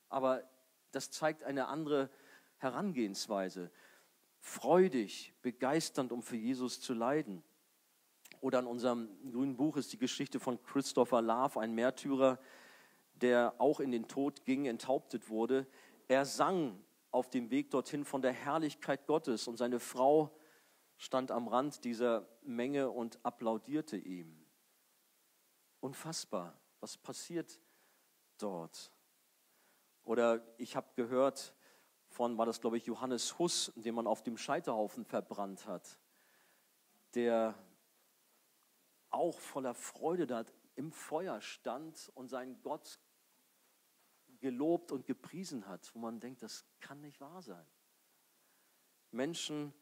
Aber 0.08 0.48
das 0.92 1.10
zeigt 1.10 1.42
eine 1.42 1.68
andere 1.68 2.10
Herangehensweise 2.58 3.70
freudig, 4.40 5.34
begeisternd, 5.42 6.12
um 6.12 6.22
für 6.22 6.36
Jesus 6.36 6.80
zu 6.80 6.94
leiden. 6.94 7.42
Oder 8.40 8.60
in 8.60 8.66
unserem 8.66 9.08
grünen 9.32 9.56
Buch 9.56 9.76
ist 9.76 9.92
die 9.92 9.98
Geschichte 9.98 10.38
von 10.38 10.62
Christopher 10.62 11.20
Love, 11.20 11.60
ein 11.60 11.74
Märtyrer, 11.74 12.38
der 13.14 13.54
auch 13.58 13.80
in 13.80 13.90
den 13.90 14.08
Tod 14.08 14.44
ging, 14.44 14.66
enthauptet 14.66 15.28
wurde. 15.28 15.66
Er 16.06 16.24
sang 16.24 16.80
auf 17.10 17.28
dem 17.30 17.50
Weg 17.50 17.70
dorthin 17.70 18.04
von 18.04 18.22
der 18.22 18.32
Herrlichkeit 18.32 19.06
Gottes 19.06 19.48
und 19.48 19.56
seine 19.56 19.80
Frau 19.80 20.38
stand 20.96 21.30
am 21.30 21.48
Rand 21.48 21.84
dieser 21.84 22.28
Menge 22.42 22.90
und 22.90 23.18
applaudierte 23.24 23.96
ihm. 23.96 24.45
Unfassbar, 25.80 26.58
was 26.80 26.96
passiert 26.96 27.60
dort? 28.38 28.92
Oder 30.02 30.42
ich 30.58 30.76
habe 30.76 30.88
gehört, 30.94 31.54
von, 32.08 32.38
war 32.38 32.46
das 32.46 32.60
glaube 32.60 32.78
ich, 32.78 32.86
Johannes 32.86 33.38
Huss, 33.38 33.72
den 33.76 33.94
man 33.94 34.06
auf 34.06 34.22
dem 34.22 34.38
Scheiterhaufen 34.38 35.04
verbrannt 35.04 35.66
hat, 35.66 35.98
der 37.14 37.54
auch 39.10 39.38
voller 39.38 39.74
Freude 39.74 40.26
da 40.26 40.44
im 40.76 40.92
Feuer 40.92 41.40
stand 41.40 42.10
und 42.14 42.28
seinen 42.28 42.60
Gott 42.62 43.00
gelobt 44.40 44.92
und 44.92 45.06
gepriesen 45.06 45.66
hat, 45.66 45.94
wo 45.94 45.98
man 45.98 46.20
denkt, 46.20 46.42
das 46.42 46.64
kann 46.80 47.00
nicht 47.00 47.20
wahr 47.20 47.42
sein. 47.42 47.66
Menschen 49.10 49.72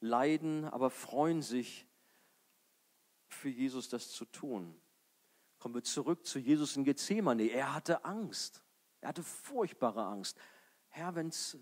leiden, 0.00 0.64
aber 0.66 0.90
freuen 0.90 1.42
sich 1.42 1.86
für 3.26 3.48
Jesus 3.48 3.88
das 3.88 4.10
zu 4.10 4.26
tun. 4.26 4.80
Kommen 5.64 5.76
wir 5.76 5.82
zurück 5.82 6.26
zu 6.26 6.38
Jesus 6.38 6.76
in 6.76 6.84
Gethsemane. 6.84 7.44
Er 7.44 7.72
hatte 7.72 8.04
Angst. 8.04 8.62
Er 9.00 9.08
hatte 9.08 9.22
furchtbare 9.22 10.04
Angst. 10.04 10.36
Herr, 10.88 11.14
wenn 11.14 11.28
es 11.28 11.56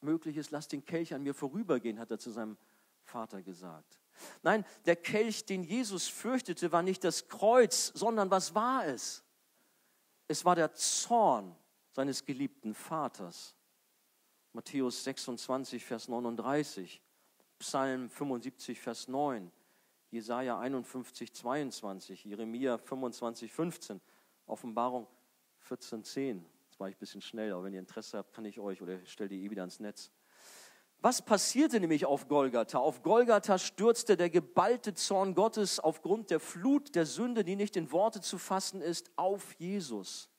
möglich 0.00 0.36
ist, 0.38 0.50
lass 0.50 0.66
den 0.66 0.84
Kelch 0.84 1.14
an 1.14 1.22
mir 1.22 1.34
vorübergehen, 1.34 2.00
hat 2.00 2.10
er 2.10 2.18
zu 2.18 2.32
seinem 2.32 2.56
Vater 3.04 3.42
gesagt. 3.42 4.00
Nein, 4.42 4.64
der 4.86 4.96
Kelch, 4.96 5.46
den 5.46 5.62
Jesus 5.62 6.08
fürchtete, 6.08 6.72
war 6.72 6.82
nicht 6.82 7.04
das 7.04 7.28
Kreuz, 7.28 7.92
sondern 7.94 8.28
was 8.28 8.56
war 8.56 8.88
es? 8.88 9.22
Es 10.26 10.44
war 10.44 10.56
der 10.56 10.74
Zorn 10.74 11.54
seines 11.92 12.24
geliebten 12.24 12.74
Vaters. 12.74 13.54
Matthäus 14.52 15.04
26, 15.04 15.84
Vers 15.84 16.08
39, 16.08 17.00
Psalm 17.60 18.10
75, 18.10 18.80
Vers 18.80 19.06
9, 19.06 19.52
Jesaja 20.14 20.60
51, 20.60 21.32
22, 21.32 22.24
Jeremia 22.24 22.78
25, 22.78 23.52
15, 23.52 24.00
Offenbarung 24.46 25.08
14, 25.58 26.04
10. 26.04 26.46
Jetzt 26.66 26.78
war 26.78 26.88
ich 26.88 26.94
ein 26.94 26.98
bisschen 27.00 27.20
schnell, 27.20 27.52
aber 27.52 27.64
wenn 27.64 27.74
ihr 27.74 27.80
Interesse 27.80 28.18
habt, 28.18 28.32
kann 28.32 28.44
ich 28.44 28.60
euch 28.60 28.80
oder 28.80 28.98
stell 29.06 29.28
die 29.28 29.44
eh 29.44 29.50
wieder 29.50 29.62
ans 29.62 29.80
Netz. 29.80 30.12
Was 31.00 31.20
passierte 31.20 31.80
nämlich 31.80 32.06
auf 32.06 32.28
Golgatha? 32.28 32.78
Auf 32.78 33.02
Golgatha 33.02 33.58
stürzte 33.58 34.16
der 34.16 34.30
geballte 34.30 34.94
Zorn 34.94 35.34
Gottes 35.34 35.80
aufgrund 35.80 36.30
der 36.30 36.38
Flut 36.38 36.94
der 36.94 37.06
Sünde, 37.06 37.42
die 37.42 37.56
nicht 37.56 37.76
in 37.76 37.90
Worte 37.90 38.20
zu 38.20 38.38
fassen 38.38 38.80
ist, 38.80 39.10
auf 39.16 39.54
Jesus. 39.54 40.30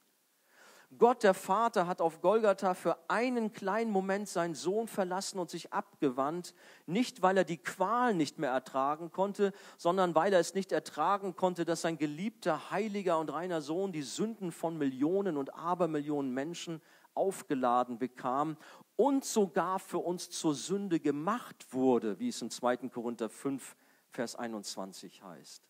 Gott 0.97 1.23
der 1.23 1.33
Vater 1.33 1.87
hat 1.87 2.01
auf 2.01 2.21
Golgatha 2.21 2.73
für 2.73 2.97
einen 3.09 3.51
kleinen 3.51 3.91
Moment 3.91 4.27
seinen 4.27 4.55
Sohn 4.55 4.87
verlassen 4.87 5.39
und 5.39 5.49
sich 5.49 5.73
abgewandt, 5.73 6.53
nicht 6.85 7.21
weil 7.21 7.37
er 7.37 7.43
die 7.43 7.57
Qual 7.57 8.13
nicht 8.13 8.39
mehr 8.39 8.51
ertragen 8.51 9.11
konnte, 9.11 9.53
sondern 9.77 10.15
weil 10.15 10.33
er 10.33 10.39
es 10.39 10.53
nicht 10.53 10.71
ertragen 10.71 11.35
konnte, 11.35 11.65
dass 11.65 11.81
sein 11.81 11.97
geliebter, 11.97 12.71
heiliger 12.71 13.19
und 13.19 13.31
reiner 13.31 13.61
Sohn 13.61 13.91
die 13.91 14.01
Sünden 14.01 14.51
von 14.51 14.77
Millionen 14.77 15.37
und 15.37 15.53
Abermillionen 15.55 16.33
Menschen 16.33 16.81
aufgeladen 17.13 17.97
bekam 17.97 18.57
und 18.95 19.25
sogar 19.25 19.79
für 19.79 19.99
uns 19.99 20.29
zur 20.29 20.55
Sünde 20.55 20.99
gemacht 20.99 21.67
wurde, 21.71 22.19
wie 22.19 22.29
es 22.29 22.41
in 22.41 22.49
2. 22.49 22.89
Korinther 22.89 23.29
5, 23.29 23.75
Vers 24.09 24.35
21 24.35 25.21
heißt. 25.23 25.63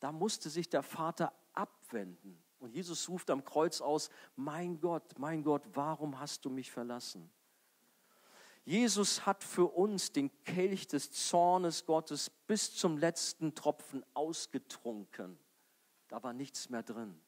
Da 0.00 0.12
musste 0.12 0.48
sich 0.48 0.68
der 0.68 0.82
Vater 0.82 1.32
abwenden. 1.52 2.42
Und 2.60 2.74
Jesus 2.74 3.08
ruft 3.08 3.30
am 3.30 3.42
Kreuz 3.42 3.80
aus, 3.80 4.10
mein 4.36 4.80
Gott, 4.80 5.18
mein 5.18 5.42
Gott, 5.42 5.62
warum 5.72 6.20
hast 6.20 6.44
du 6.44 6.50
mich 6.50 6.70
verlassen? 6.70 7.30
Jesus 8.64 9.24
hat 9.24 9.42
für 9.42 9.64
uns 9.64 10.12
den 10.12 10.30
Kelch 10.44 10.86
des 10.86 11.10
Zornes 11.10 11.86
Gottes 11.86 12.28
bis 12.28 12.74
zum 12.76 12.98
letzten 12.98 13.54
Tropfen 13.54 14.04
ausgetrunken. 14.12 15.38
Da 16.08 16.22
war 16.22 16.34
nichts 16.34 16.68
mehr 16.68 16.82
drin. 16.82 17.18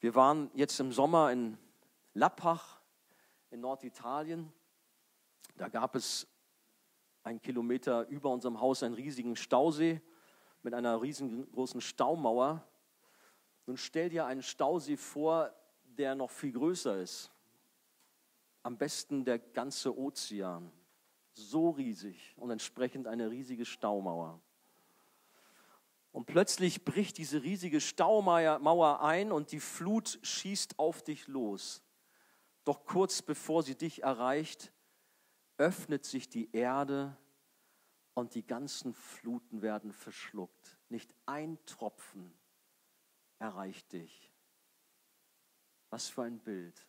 Wir 0.00 0.14
waren 0.16 0.50
jetzt 0.54 0.78
im 0.80 0.92
Sommer 0.92 1.30
in 1.30 1.56
Lappach 2.14 2.80
in 3.50 3.60
Norditalien. 3.60 4.52
Da 5.56 5.68
gab 5.68 5.94
es 5.94 6.26
einen 7.22 7.40
Kilometer 7.40 8.08
über 8.08 8.30
unserem 8.30 8.60
Haus 8.60 8.82
einen 8.82 8.94
riesigen 8.94 9.36
Stausee 9.36 10.00
mit 10.62 10.74
einer 10.74 11.00
riesengroßen 11.00 11.80
Staumauer. 11.80 12.64
Nun 13.66 13.76
stell 13.76 14.08
dir 14.08 14.26
einen 14.26 14.42
Stausee 14.42 14.96
vor, 14.96 15.52
der 15.84 16.14
noch 16.14 16.30
viel 16.30 16.52
größer 16.52 17.00
ist. 17.00 17.30
Am 18.62 18.76
besten 18.76 19.24
der 19.24 19.38
ganze 19.38 19.96
Ozean. 19.96 20.70
So 21.32 21.70
riesig 21.70 22.34
und 22.36 22.50
entsprechend 22.50 23.06
eine 23.06 23.30
riesige 23.30 23.64
Staumauer. 23.64 24.40
Und 26.12 26.26
plötzlich 26.26 26.84
bricht 26.84 27.18
diese 27.18 27.42
riesige 27.42 27.80
Staumauer 27.80 29.02
ein 29.02 29.30
und 29.30 29.52
die 29.52 29.60
Flut 29.60 30.18
schießt 30.22 30.78
auf 30.78 31.02
dich 31.02 31.28
los. 31.28 31.82
Doch 32.64 32.84
kurz 32.84 33.22
bevor 33.22 33.62
sie 33.62 33.76
dich 33.76 34.02
erreicht, 34.02 34.72
öffnet 35.58 36.04
sich 36.04 36.28
die 36.28 36.50
Erde 36.52 37.16
und 38.18 38.34
die 38.34 38.44
ganzen 38.44 38.94
Fluten 38.94 39.62
werden 39.62 39.92
verschluckt. 39.92 40.76
Nicht 40.88 41.14
ein 41.26 41.56
Tropfen 41.66 42.36
erreicht 43.38 43.92
dich. 43.92 44.32
Was 45.90 46.08
für 46.08 46.22
ein 46.22 46.40
Bild. 46.40 46.84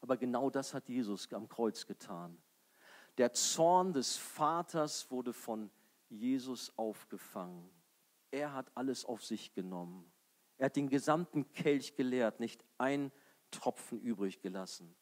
Aber 0.00 0.16
genau 0.16 0.48
das 0.48 0.72
hat 0.72 0.88
Jesus 0.88 1.30
am 1.34 1.50
Kreuz 1.50 1.86
getan. 1.86 2.42
Der 3.18 3.34
Zorn 3.34 3.92
des 3.92 4.16
Vaters 4.16 5.10
wurde 5.10 5.34
von 5.34 5.70
Jesus 6.08 6.72
aufgefangen. 6.78 7.70
Er 8.30 8.54
hat 8.54 8.72
alles 8.74 9.04
auf 9.04 9.22
sich 9.22 9.52
genommen. 9.52 10.10
Er 10.56 10.66
hat 10.66 10.76
den 10.76 10.88
gesamten 10.88 11.52
Kelch 11.52 11.94
geleert, 11.94 12.40
nicht 12.40 12.64
ein 12.78 13.12
Tropfen 13.50 14.00
übrig 14.00 14.40
gelassen. 14.40 14.96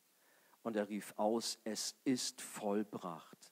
Und 0.62 0.74
er 0.74 0.88
rief 0.88 1.14
aus, 1.16 1.60
es 1.62 1.96
ist 2.02 2.40
vollbracht. 2.40 3.51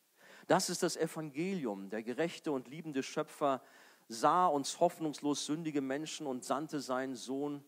Das 0.50 0.68
ist 0.68 0.82
das 0.82 0.96
Evangelium. 0.96 1.90
Der 1.90 2.02
gerechte 2.02 2.50
und 2.50 2.66
liebende 2.66 3.04
Schöpfer 3.04 3.62
sah 4.08 4.48
uns 4.48 4.80
hoffnungslos 4.80 5.46
sündige 5.46 5.80
Menschen 5.80 6.26
und 6.26 6.44
sandte 6.44 6.80
seinen 6.80 7.14
Sohn 7.14 7.64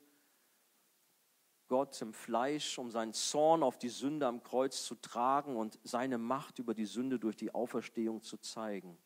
Gott 1.69 2.03
im 2.03 2.13
Fleisch, 2.13 2.79
um 2.79 2.91
seinen 2.91 3.13
Zorn 3.13 3.63
auf 3.63 3.79
die 3.79 3.89
Sünde 3.89 4.27
am 4.27 4.43
Kreuz 4.43 4.85
zu 4.85 4.97
tragen 4.97 5.55
und 5.55 5.79
seine 5.85 6.19
Macht 6.19 6.59
über 6.59 6.75
die 6.75 6.87
Sünde 6.87 7.21
durch 7.21 7.37
die 7.37 7.55
Auferstehung 7.55 8.21
zu 8.21 8.37
zeigen. 8.37 8.99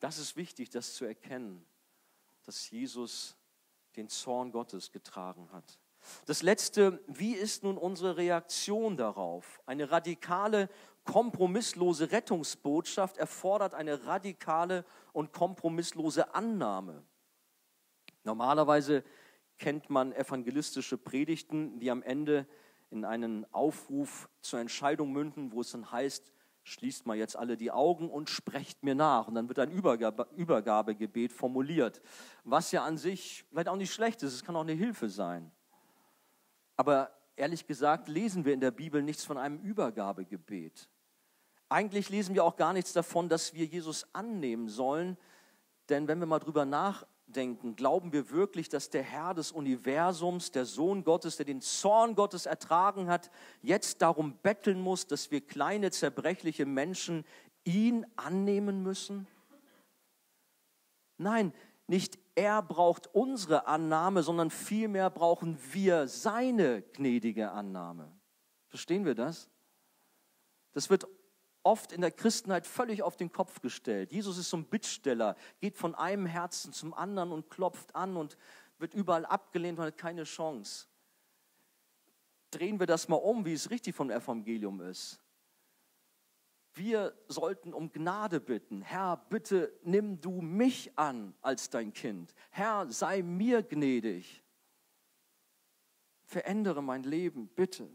Das 0.00 0.18
ist 0.18 0.34
wichtig, 0.34 0.70
das 0.70 0.94
zu 0.94 1.04
erkennen, 1.04 1.64
dass 2.42 2.68
Jesus 2.70 3.36
den 3.94 4.08
Zorn 4.08 4.50
Gottes 4.50 4.90
getragen 4.90 5.48
hat. 5.52 5.78
Das 6.26 6.42
letzte, 6.42 7.02
wie 7.06 7.34
ist 7.34 7.62
nun 7.62 7.78
unsere 7.78 8.16
Reaktion 8.16 8.96
darauf? 8.96 9.62
Eine 9.64 9.90
radikale, 9.90 10.68
kompromisslose 11.04 12.10
Rettungsbotschaft 12.12 13.18
erfordert 13.18 13.74
eine 13.74 14.06
radikale 14.06 14.84
und 15.12 15.32
kompromisslose 15.32 16.34
Annahme. 16.34 17.02
Normalerweise 18.24 19.04
kennt 19.58 19.90
man 19.90 20.12
evangelistische 20.12 20.98
Predigten, 20.98 21.78
die 21.78 21.90
am 21.90 22.02
Ende 22.02 22.46
in 22.90 23.04
einen 23.04 23.46
Aufruf 23.52 24.28
zur 24.40 24.60
Entscheidung 24.60 25.12
münden, 25.12 25.52
wo 25.52 25.60
es 25.60 25.72
dann 25.72 25.90
heißt, 25.90 26.32
schließt 26.62 27.06
mal 27.06 27.16
jetzt 27.16 27.36
alle 27.36 27.56
die 27.56 27.70
Augen 27.70 28.08
und 28.08 28.30
sprecht 28.30 28.82
mir 28.82 28.94
nach. 28.94 29.28
Und 29.28 29.34
dann 29.34 29.48
wird 29.48 29.58
ein 29.58 29.70
Übergabe, 29.70 30.26
Übergabegebet 30.36 31.32
formuliert, 31.32 32.00
was 32.42 32.72
ja 32.72 32.84
an 32.84 32.96
sich 32.96 33.44
vielleicht 33.50 33.68
auch 33.68 33.76
nicht 33.76 33.92
schlecht 33.92 34.22
ist, 34.22 34.32
es 34.32 34.44
kann 34.44 34.56
auch 34.56 34.62
eine 34.62 34.72
Hilfe 34.72 35.10
sein. 35.10 35.50
Aber 36.76 37.10
ehrlich 37.36 37.66
gesagt 37.66 38.08
lesen 38.08 38.44
wir 38.44 38.54
in 38.54 38.60
der 38.60 38.70
Bibel 38.70 39.02
nichts 39.02 39.24
von 39.24 39.38
einem 39.38 39.58
Übergabegebet. 39.58 40.88
Eigentlich 41.74 42.08
lesen 42.08 42.36
wir 42.36 42.44
auch 42.44 42.54
gar 42.54 42.72
nichts 42.72 42.92
davon, 42.92 43.28
dass 43.28 43.52
wir 43.52 43.66
Jesus 43.66 44.06
annehmen 44.12 44.68
sollen, 44.68 45.18
denn 45.88 46.06
wenn 46.06 46.20
wir 46.20 46.26
mal 46.26 46.38
drüber 46.38 46.64
nach, 46.64 47.04
denken, 47.26 47.74
glauben 47.74 48.12
wir 48.12 48.30
wirklich, 48.30 48.68
dass 48.68 48.90
der 48.90 49.02
Herr 49.02 49.34
des 49.34 49.50
Universums, 49.50 50.52
der 50.52 50.66
Sohn 50.66 51.02
Gottes, 51.02 51.36
der 51.36 51.46
den 51.46 51.60
Zorn 51.60 52.14
Gottes 52.14 52.46
ertragen 52.46 53.08
hat, 53.08 53.28
jetzt 53.60 54.02
darum 54.02 54.36
betteln 54.36 54.80
muss, 54.80 55.08
dass 55.08 55.32
wir 55.32 55.40
kleine, 55.40 55.90
zerbrechliche 55.90 56.64
Menschen 56.64 57.24
ihn 57.64 58.06
annehmen 58.14 58.84
müssen? 58.84 59.26
Nein, 61.16 61.52
nicht 61.88 62.20
er 62.36 62.62
braucht 62.62 63.08
unsere 63.12 63.66
Annahme, 63.66 64.22
sondern 64.22 64.50
vielmehr 64.50 65.10
brauchen 65.10 65.58
wir 65.72 66.06
seine 66.06 66.82
gnädige 66.82 67.50
Annahme. 67.50 68.12
Verstehen 68.68 69.04
wir 69.04 69.16
das? 69.16 69.50
Das 70.70 70.88
wird 70.88 71.08
oft 71.64 71.92
in 71.92 72.00
der 72.02 72.10
Christenheit 72.10 72.66
völlig 72.66 73.02
auf 73.02 73.16
den 73.16 73.32
Kopf 73.32 73.60
gestellt. 73.60 74.12
Jesus 74.12 74.38
ist 74.38 74.50
so 74.50 74.58
ein 74.58 74.66
Bittsteller, 74.66 75.36
geht 75.60 75.76
von 75.76 75.94
einem 75.94 76.26
Herzen 76.26 76.72
zum 76.72 76.94
anderen 76.94 77.32
und 77.32 77.50
klopft 77.50 77.94
an 77.96 78.16
und 78.16 78.36
wird 78.78 78.94
überall 78.94 79.26
abgelehnt 79.26 79.78
und 79.78 79.86
hat 79.86 79.98
keine 79.98 80.24
Chance. 80.24 80.86
Drehen 82.50 82.78
wir 82.78 82.86
das 82.86 83.08
mal 83.08 83.16
um, 83.16 83.44
wie 83.44 83.54
es 83.54 83.70
richtig 83.70 83.94
vom 83.94 84.10
Evangelium 84.10 84.80
ist. 84.82 85.20
Wir 86.74 87.16
sollten 87.28 87.72
um 87.72 87.92
Gnade 87.92 88.40
bitten. 88.40 88.82
Herr, 88.82 89.16
bitte 89.28 89.72
nimm 89.82 90.20
du 90.20 90.40
mich 90.40 90.96
an 90.98 91.34
als 91.40 91.70
dein 91.70 91.92
Kind. 91.92 92.34
Herr, 92.50 92.90
sei 92.90 93.22
mir 93.22 93.62
gnädig. 93.62 94.42
Verändere 96.24 96.82
mein 96.82 97.04
Leben, 97.04 97.48
bitte. 97.48 97.88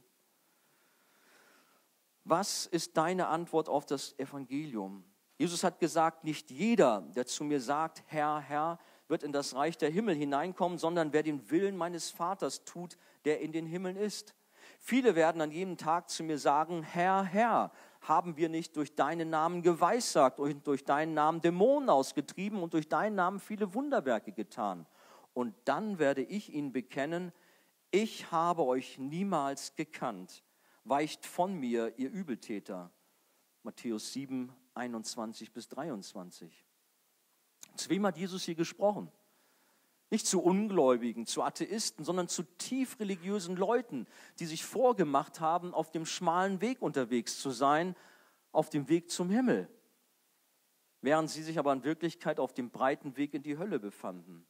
Was 2.30 2.68
ist 2.68 2.96
deine 2.96 3.26
Antwort 3.26 3.70
auf 3.70 3.88
das 3.88 4.14
Evangelium? 4.20 5.04
Jesus 5.40 5.64
hat 5.64 5.80
gesagt, 5.80 6.24
nicht 6.24 6.52
jeder, 6.52 7.02
der 7.16 7.26
zu 7.26 7.44
mir 7.44 7.60
sagt, 7.60 8.04
Herr, 8.06 8.40
Herr, 8.40 8.78
wird 9.08 9.24
in 9.24 9.32
das 9.32 9.56
Reich 9.56 9.80
der 9.80 9.90
Himmel 9.90 10.14
hineinkommen, 10.14 10.78
sondern 10.78 11.12
wer 11.12 11.24
den 11.24 11.50
Willen 11.50 11.76
meines 11.76 12.12
Vaters 12.12 12.66
tut, 12.66 12.98
der 13.26 13.40
in 13.40 13.52
den 13.52 13.66
Himmeln 13.66 13.96
ist. 13.96 14.36
Viele 14.78 15.16
werden 15.16 15.42
an 15.42 15.50
jedem 15.50 15.76
Tag 15.76 16.12
zu 16.12 16.22
mir 16.24 16.38
sagen, 16.38 16.84
Herr, 16.84 17.24
Herr, 17.24 17.72
haben 18.02 18.38
wir 18.38 18.48
nicht 18.48 18.78
durch 18.78 18.94
deinen 18.94 19.32
Namen 19.32 19.64
geweissagt 19.64 20.40
und 20.40 20.68
durch 20.68 20.86
deinen 20.86 21.16
Namen 21.16 21.42
Dämonen 21.42 21.90
ausgetrieben 21.90 22.62
und 22.62 22.76
durch 22.76 22.88
deinen 22.88 23.16
Namen 23.16 23.40
viele 23.40 23.74
Wunderwerke 23.74 24.34
getan? 24.34 24.86
Und 25.34 25.56
dann 25.66 25.98
werde 25.98 26.22
ich 26.22 26.54
ihnen 26.54 26.74
bekennen, 26.74 27.32
ich 27.90 28.32
habe 28.32 28.66
euch 28.66 29.00
niemals 29.00 29.76
gekannt. 29.76 30.44
Weicht 30.90 31.28
von 31.28 31.54
mir, 31.54 31.94
ihr 32.00 32.10
Übeltäter. 32.10 32.92
Matthäus 33.62 34.12
7, 34.14 34.52
21 34.74 35.54
bis 35.54 35.68
23. 35.68 36.66
Zu 37.76 37.90
wem 37.90 38.08
hat 38.08 38.18
Jesus 38.18 38.44
hier 38.44 38.56
gesprochen? 38.56 39.12
Nicht 40.10 40.26
zu 40.26 40.42
Ungläubigen, 40.42 41.28
zu 41.28 41.44
Atheisten, 41.44 42.04
sondern 42.04 42.28
zu 42.28 42.42
tief 42.58 43.00
religiösen 43.00 43.56
Leuten, 43.56 44.08
die 44.40 44.48
sich 44.48 44.66
vorgemacht 44.66 45.40
haben, 45.40 45.76
auf 45.76 45.92
dem 45.92 46.08
schmalen 46.08 46.60
Weg 46.60 46.82
unterwegs 46.82 47.40
zu 47.40 47.52
sein, 47.52 47.96
auf 48.52 48.72
dem 48.72 48.90
Weg 48.90 49.12
zum 49.12 49.30
Himmel, 49.30 49.70
während 51.02 51.30
sie 51.30 51.44
sich 51.44 51.60
aber 51.60 51.72
in 51.72 51.84
Wirklichkeit 51.84 52.40
auf 52.40 52.54
dem 52.54 52.72
breiten 52.72 53.16
Weg 53.16 53.36
in 53.36 53.44
die 53.44 53.60
Hölle 53.60 53.80
befanden. 53.80 54.48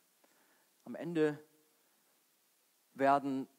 Am 0.85 0.95
Ende 0.95 1.37
werden 2.93 3.49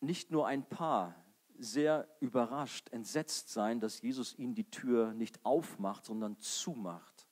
nicht 0.00 0.30
nur 0.30 0.46
ein 0.46 0.68
paar 0.68 1.14
sehr 1.58 2.08
überrascht, 2.20 2.88
entsetzt 2.90 3.50
sein, 3.50 3.80
dass 3.80 4.00
Jesus 4.00 4.38
ihnen 4.38 4.54
die 4.54 4.70
Tür 4.70 5.12
nicht 5.14 5.44
aufmacht, 5.44 6.04
sondern 6.04 6.38
zumacht 6.38 7.26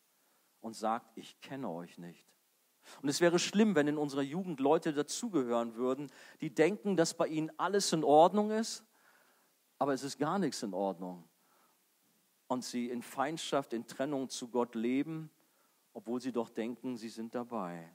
und 0.60 0.74
sagt, 0.74 1.16
ich 1.16 1.40
kenne 1.40 1.68
euch 1.68 1.98
nicht. 1.98 2.24
Und 3.02 3.08
es 3.08 3.20
wäre 3.20 3.38
schlimm, 3.38 3.74
wenn 3.74 3.88
in 3.88 3.98
unserer 3.98 4.22
Jugend 4.22 4.60
Leute 4.60 4.92
dazugehören 4.92 5.74
würden, 5.74 6.10
die 6.40 6.54
denken, 6.54 6.96
dass 6.96 7.14
bei 7.14 7.26
ihnen 7.26 7.50
alles 7.58 7.92
in 7.92 8.04
Ordnung 8.04 8.50
ist, 8.50 8.84
aber 9.78 9.92
es 9.92 10.02
ist 10.02 10.18
gar 10.18 10.38
nichts 10.38 10.62
in 10.62 10.74
Ordnung. 10.74 11.28
Und 12.48 12.64
sie 12.64 12.88
in 12.88 13.02
Feindschaft, 13.02 13.72
in 13.72 13.86
Trennung 13.86 14.28
zu 14.28 14.48
Gott 14.48 14.74
leben, 14.74 15.30
obwohl 15.92 16.20
sie 16.20 16.32
doch 16.32 16.48
denken, 16.48 16.96
sie 16.96 17.08
sind 17.08 17.34
dabei. 17.34 17.90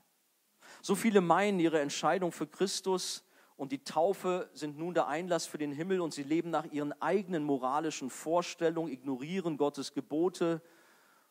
So 0.82 0.96
viele 0.96 1.22
meinen, 1.22 1.60
ihre 1.60 1.80
Entscheidung 1.80 2.32
für 2.32 2.48
Christus 2.48 3.24
und 3.62 3.72
die 3.72 3.84
Taufe 3.84 4.50
sind 4.54 4.80
nun 4.80 4.96
der 4.96 5.08
Einlass 5.08 5.46
für 5.46 5.60
den 5.60 5.72
Himmel 5.72 6.02
und 6.02 6.16
sie 6.16 6.24
leben 6.24 6.50
nach 6.50 6.66
ihren 6.72 7.00
eigenen 7.00 7.44
moralischen 7.44 8.10
Vorstellungen, 8.10 8.92
ignorieren 8.92 9.56
Gottes 9.56 9.94
Gebote 9.94 10.64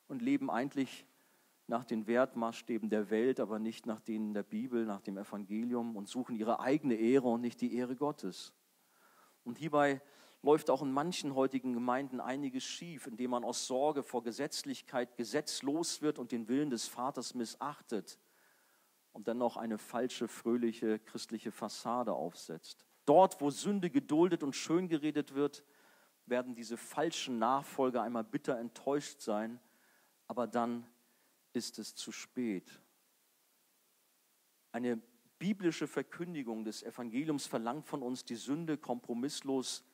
und 0.07 0.22
leben 0.22 0.49
eigentlich 0.49 1.05
nach 1.66 1.83
den 1.83 2.07
Wertmaßstäben 2.07 2.89
der 2.89 3.11
Welt, 3.11 3.41
aber 3.41 3.59
nicht 3.59 3.85
nach 3.85 3.99
denen 3.99 4.33
der 4.33 4.45
Bibel, 4.45 4.87
nach 4.87 5.01
dem 5.01 5.18
Evangelium 5.18 5.97
und 5.97 6.09
suchen 6.09 6.37
ihre 6.37 6.61
eigene 6.61 6.95
Ehre 6.95 7.26
und 7.26 7.41
nicht 7.41 7.61
die 7.62 7.74
Ehre 7.74 7.97
Gottes. 7.97 8.53
Und 9.43 9.59
hierbei 9.59 10.01
läuft 10.41 10.70
auch 10.70 10.83
in 10.83 10.93
manchen 10.93 11.35
heutigen 11.35 11.72
Gemeinden 11.72 12.20
einiges 12.20 12.62
schief, 12.62 13.09
indem 13.09 13.33
man 13.33 13.43
aus 13.43 13.66
Sorge 13.66 14.05
vor 14.05 14.22
Gesetzlichkeit 14.22 15.16
gesetzlos 15.16 16.01
wird 16.01 16.20
und 16.20 16.31
den 16.31 16.47
Willen 16.47 16.70
des 16.70 16.87
Vaters 16.87 17.35
missachtet 17.35 18.20
und 19.12 19.28
dann 19.28 19.38
noch 19.38 19.56
eine 19.56 19.78
falsche, 19.78 20.28
fröhliche 20.28 20.98
christliche 20.98 21.52
Fassade 21.52 22.12
aufsetzt. 22.12 22.84
Dort, 23.04 23.40
wo 23.40 23.50
Sünde 23.50 23.90
geduldet 23.90 24.42
und 24.42 24.54
schön 24.54 24.88
geredet 24.88 25.34
wird, 25.34 25.64
werden 26.26 26.54
diese 26.54 26.76
falschen 26.76 27.38
Nachfolger 27.38 28.02
einmal 28.02 28.24
bitter 28.24 28.58
enttäuscht 28.58 29.20
sein, 29.20 29.61
aber 30.28 30.46
dann 30.46 30.86
ist 31.52 31.78
es 31.78 31.94
zu 31.94 32.12
spät. 32.12 32.80
Eine 34.72 35.00
biblische 35.38 35.88
Verkündigung 35.88 36.64
des 36.64 36.82
Evangeliums 36.82 37.46
verlangt 37.46 37.86
von 37.86 38.02
uns, 38.02 38.24
die 38.24 38.36
Sünde 38.36 38.78
kompromisslos 38.78 39.84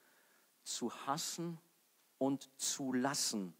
zu 0.63 0.93
hassen 1.07 1.59
und 2.19 2.51
zu 2.61 2.93
lassen, 2.93 3.55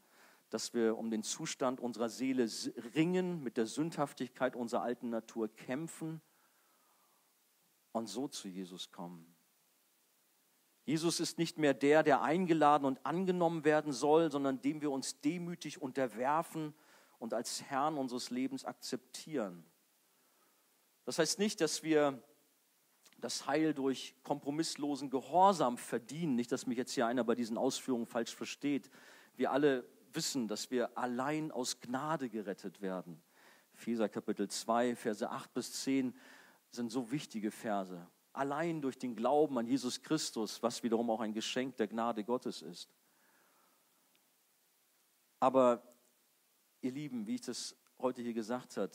dass 0.51 0.75
wir 0.75 0.97
um 0.97 1.11
den 1.11 1.23
Zustand 1.23 1.81
unserer 1.81 2.09
Seele 2.09 2.49
ringen, 2.95 3.43
mit 3.43 3.57
der 3.57 3.67
Sündhaftigkeit 3.67 4.57
unserer 4.57 4.83
alten 4.83 5.11
Natur 5.11 5.49
kämpfen 5.49 6.21
und 7.93 8.07
so 8.07 8.29
zu 8.29 8.49
Jesus 8.49 8.93
kommen. 8.93 9.37
Jesus 10.85 11.19
ist 11.19 11.37
nicht 11.37 11.59
mehr 11.59 11.75
der, 11.75 12.05
der 12.05 12.23
eingeladen 12.23 12.85
und 12.85 13.05
angenommen 13.05 13.65
werden 13.65 13.93
soll, 13.93 14.31
sondern 14.31 14.63
dem 14.63 14.81
wir 14.81 14.93
uns 14.93 15.21
demütig 15.21 15.83
unterwerfen 15.83 16.75
und 17.19 17.35
als 17.35 17.63
Herrn 17.63 17.99
unseres 17.99 18.31
Lebens 18.31 18.65
akzeptieren. 18.65 19.65
Das 21.05 21.19
heißt 21.19 21.41
nicht, 21.41 21.61
dass 21.61 21.83
wir 21.83 22.23
das 23.19 23.47
Heil 23.47 23.75
durch 23.75 24.15
kompromisslosen 24.23 25.11
Gehorsam 25.11 25.79
verdienen. 25.79 26.37
Nicht, 26.37 26.53
dass 26.53 26.67
mich 26.67 26.79
jetzt 26.79 26.93
hier 26.93 27.07
einer 27.07 27.25
bei 27.25 27.35
diesen 27.35 27.59
Ausführungen 27.59 28.07
falsch 28.07 28.35
versteht. 28.35 28.91
Wir 29.37 29.51
alle 29.51 29.85
wissen, 30.17 30.49
dass 30.49 30.71
wir 30.71 30.97
allein 30.99 31.53
aus 31.53 31.81
Gnade 31.81 32.29
gerettet 32.29 32.81
werden. 32.81 33.23
Epheser 33.75 34.09
Kapitel 34.09 34.49
2, 34.49 34.97
Verse 34.97 35.29
8 35.29 35.53
bis 35.53 35.73
10 35.85 36.15
sind 36.71 36.91
so 36.91 37.11
wichtige 37.11 37.51
Verse. 37.51 38.07
Allein 38.33 38.81
durch 38.81 38.99
den 38.99 39.15
Glauben 39.15 39.59
an 39.59 39.67
Jesus 39.67 40.03
Christus, 40.03 40.63
was 40.63 40.83
wiederum 40.83 41.11
auch 41.11 41.21
ein 41.21 41.33
Geschenk 41.33 41.77
der 41.77 41.87
Gnade 41.87 42.25
Gottes 42.25 42.63
ist. 42.63 42.91
Aber 45.41 45.83
ihr 46.81 46.93
Lieben, 46.93 47.27
wie 47.27 47.37
ich 47.37 47.43
das 47.43 47.77
heute 47.99 48.23
hier 48.23 48.35
gesagt 48.35 48.77
habe, 48.77 48.93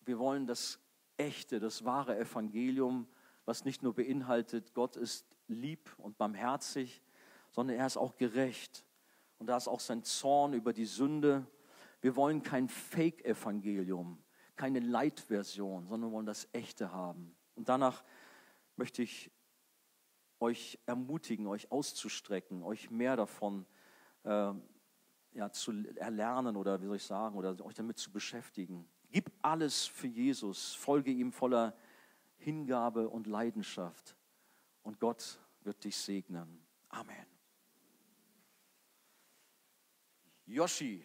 wir 0.00 0.18
wollen 0.18 0.46
das 0.46 0.80
echte, 1.16 1.60
das 1.60 1.84
wahre 1.84 2.18
Evangelium, 2.18 3.08
was 3.44 3.64
nicht 3.64 3.82
nur 3.82 3.94
beinhaltet, 3.94 4.74
Gott 4.74 4.96
ist 4.96 5.26
lieb 5.48 5.92
und 5.98 6.18
barmherzig, 6.18 7.02
sondern 7.50 7.76
er 7.76 7.86
ist 7.86 7.96
auch 7.96 8.16
gerecht. 8.16 8.84
Und 9.38 9.46
da 9.46 9.56
ist 9.56 9.68
auch 9.68 9.80
sein 9.80 10.02
Zorn 10.02 10.52
über 10.52 10.72
die 10.72 10.84
Sünde. 10.84 11.46
Wir 12.00 12.16
wollen 12.16 12.42
kein 12.42 12.68
Fake-Evangelium, 12.68 14.22
keine 14.56 14.80
Light-Version, 14.80 15.86
sondern 15.86 16.10
wir 16.10 16.14
wollen 16.14 16.26
das 16.26 16.48
echte 16.52 16.92
haben. 16.92 17.36
Und 17.54 17.68
danach 17.68 18.04
möchte 18.76 19.02
ich 19.02 19.30
euch 20.40 20.78
ermutigen, 20.86 21.46
euch 21.46 21.70
auszustrecken, 21.70 22.62
euch 22.62 22.90
mehr 22.90 23.16
davon 23.16 23.66
äh, 24.24 24.52
ja, 25.32 25.50
zu 25.50 25.72
erlernen 25.96 26.56
oder 26.56 26.80
wie 26.80 26.86
soll 26.86 26.96
ich 26.96 27.04
sagen, 27.04 27.36
oder 27.36 27.64
euch 27.64 27.74
damit 27.74 27.98
zu 27.98 28.12
beschäftigen. 28.12 28.88
Gib 29.10 29.30
alles 29.42 29.86
für 29.86 30.06
Jesus, 30.06 30.74
folge 30.74 31.10
ihm 31.10 31.32
voller 31.32 31.76
Hingabe 32.36 33.08
und 33.08 33.26
Leidenschaft 33.26 34.16
und 34.82 35.00
Gott 35.00 35.40
wird 35.62 35.82
dich 35.84 35.96
segnen. 35.96 36.64
Amen. 36.88 37.37
Yoshi. 40.48 41.04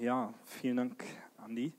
Ja, 0.00 0.34
vielen 0.60 0.76
Dank, 0.76 1.04
Andi. 1.36 1.72